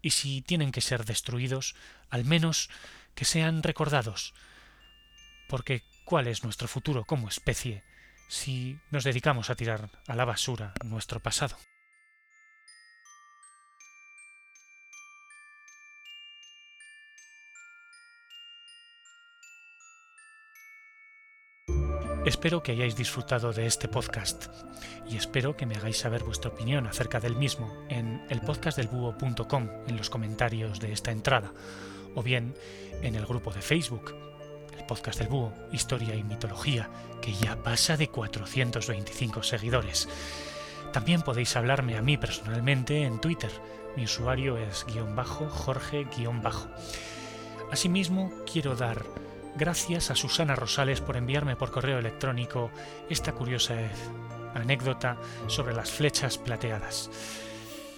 y 0.02 0.10
si 0.10 0.42
tienen 0.42 0.70
que 0.70 0.80
ser 0.80 1.04
destruidos, 1.04 1.74
al 2.10 2.24
menos 2.24 2.68
que 3.14 3.24
sean 3.24 3.62
recordados, 3.62 4.34
porque 5.48 5.82
¿cuál 6.04 6.26
es 6.26 6.44
nuestro 6.44 6.68
futuro 6.68 7.04
como 7.04 7.28
especie 7.28 7.84
si 8.28 8.78
nos 8.90 9.04
dedicamos 9.04 9.50
a 9.50 9.54
tirar 9.54 9.90
a 10.06 10.14
la 10.14 10.24
basura 10.24 10.74
nuestro 10.84 11.20
pasado? 11.20 11.56
Espero 22.24 22.62
que 22.62 22.72
hayáis 22.72 22.96
disfrutado 22.96 23.52
de 23.52 23.66
este 23.66 23.86
podcast 23.86 24.46
y 25.06 25.18
espero 25.18 25.58
que 25.58 25.66
me 25.66 25.74
hagáis 25.74 25.98
saber 25.98 26.24
vuestra 26.24 26.50
opinión 26.50 26.86
acerca 26.86 27.20
del 27.20 27.36
mismo 27.36 27.84
en 27.90 28.24
elpodcastdelbúho.com 28.30 29.68
en 29.86 29.96
los 29.98 30.08
comentarios 30.08 30.80
de 30.80 30.92
esta 30.92 31.10
entrada 31.10 31.52
o 32.14 32.22
bien 32.22 32.54
en 33.02 33.14
el 33.14 33.26
grupo 33.26 33.52
de 33.52 33.60
Facebook, 33.60 34.14
el 34.74 34.86
podcast 34.86 35.18
del 35.18 35.28
búho, 35.28 35.52
historia 35.70 36.14
y 36.14 36.24
mitología, 36.24 36.88
que 37.20 37.34
ya 37.34 37.62
pasa 37.62 37.98
de 37.98 38.08
425 38.08 39.42
seguidores. 39.42 40.08
También 40.94 41.20
podéis 41.20 41.54
hablarme 41.56 41.98
a 41.98 42.02
mí 42.02 42.16
personalmente 42.16 43.02
en 43.02 43.20
Twitter. 43.20 43.50
Mi 43.96 44.04
usuario 44.04 44.56
es 44.56 44.86
guion 44.86 45.14
bajo 45.14 45.46
Jorge 45.50 46.06
guion 46.16 46.40
bajo. 46.40 46.68
Asimismo, 47.70 48.32
quiero 48.50 48.76
dar 48.76 49.04
Gracias 49.56 50.10
a 50.10 50.16
Susana 50.16 50.56
Rosales 50.56 51.00
por 51.00 51.16
enviarme 51.16 51.54
por 51.54 51.70
correo 51.70 51.98
electrónico 51.98 52.72
esta 53.08 53.32
curiosa 53.32 53.76
anécdota 54.52 55.16
sobre 55.46 55.74
las 55.74 55.92
flechas 55.92 56.38
plateadas. 56.38 57.08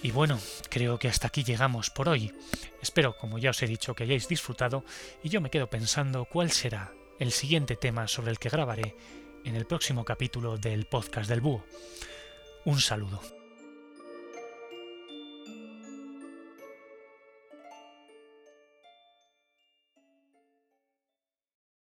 Y 0.03 0.11
bueno, 0.11 0.39
creo 0.69 0.99
que 0.99 1.07
hasta 1.07 1.27
aquí 1.27 1.43
llegamos 1.43 1.89
por 1.89 2.09
hoy. 2.09 2.31
Espero, 2.81 3.17
como 3.17 3.39
ya 3.39 3.49
os 3.49 3.61
he 3.63 3.67
dicho, 3.67 3.95
que 3.95 4.03
hayáis 4.03 4.27
disfrutado 4.27 4.85
y 5.23 5.29
yo 5.29 5.41
me 5.41 5.49
quedo 5.49 5.67
pensando 5.67 6.25
cuál 6.25 6.51
será 6.51 6.93
el 7.19 7.31
siguiente 7.31 7.75
tema 7.75 8.07
sobre 8.07 8.29
el 8.29 8.37
que 8.37 8.49
grabaré 8.49 8.95
en 9.43 9.55
el 9.55 9.65
próximo 9.65 10.05
capítulo 10.05 10.57
del 10.57 10.85
podcast 10.85 11.27
del 11.27 11.41
búho. 11.41 11.65
Un 12.65 12.79
saludo. 12.79 13.36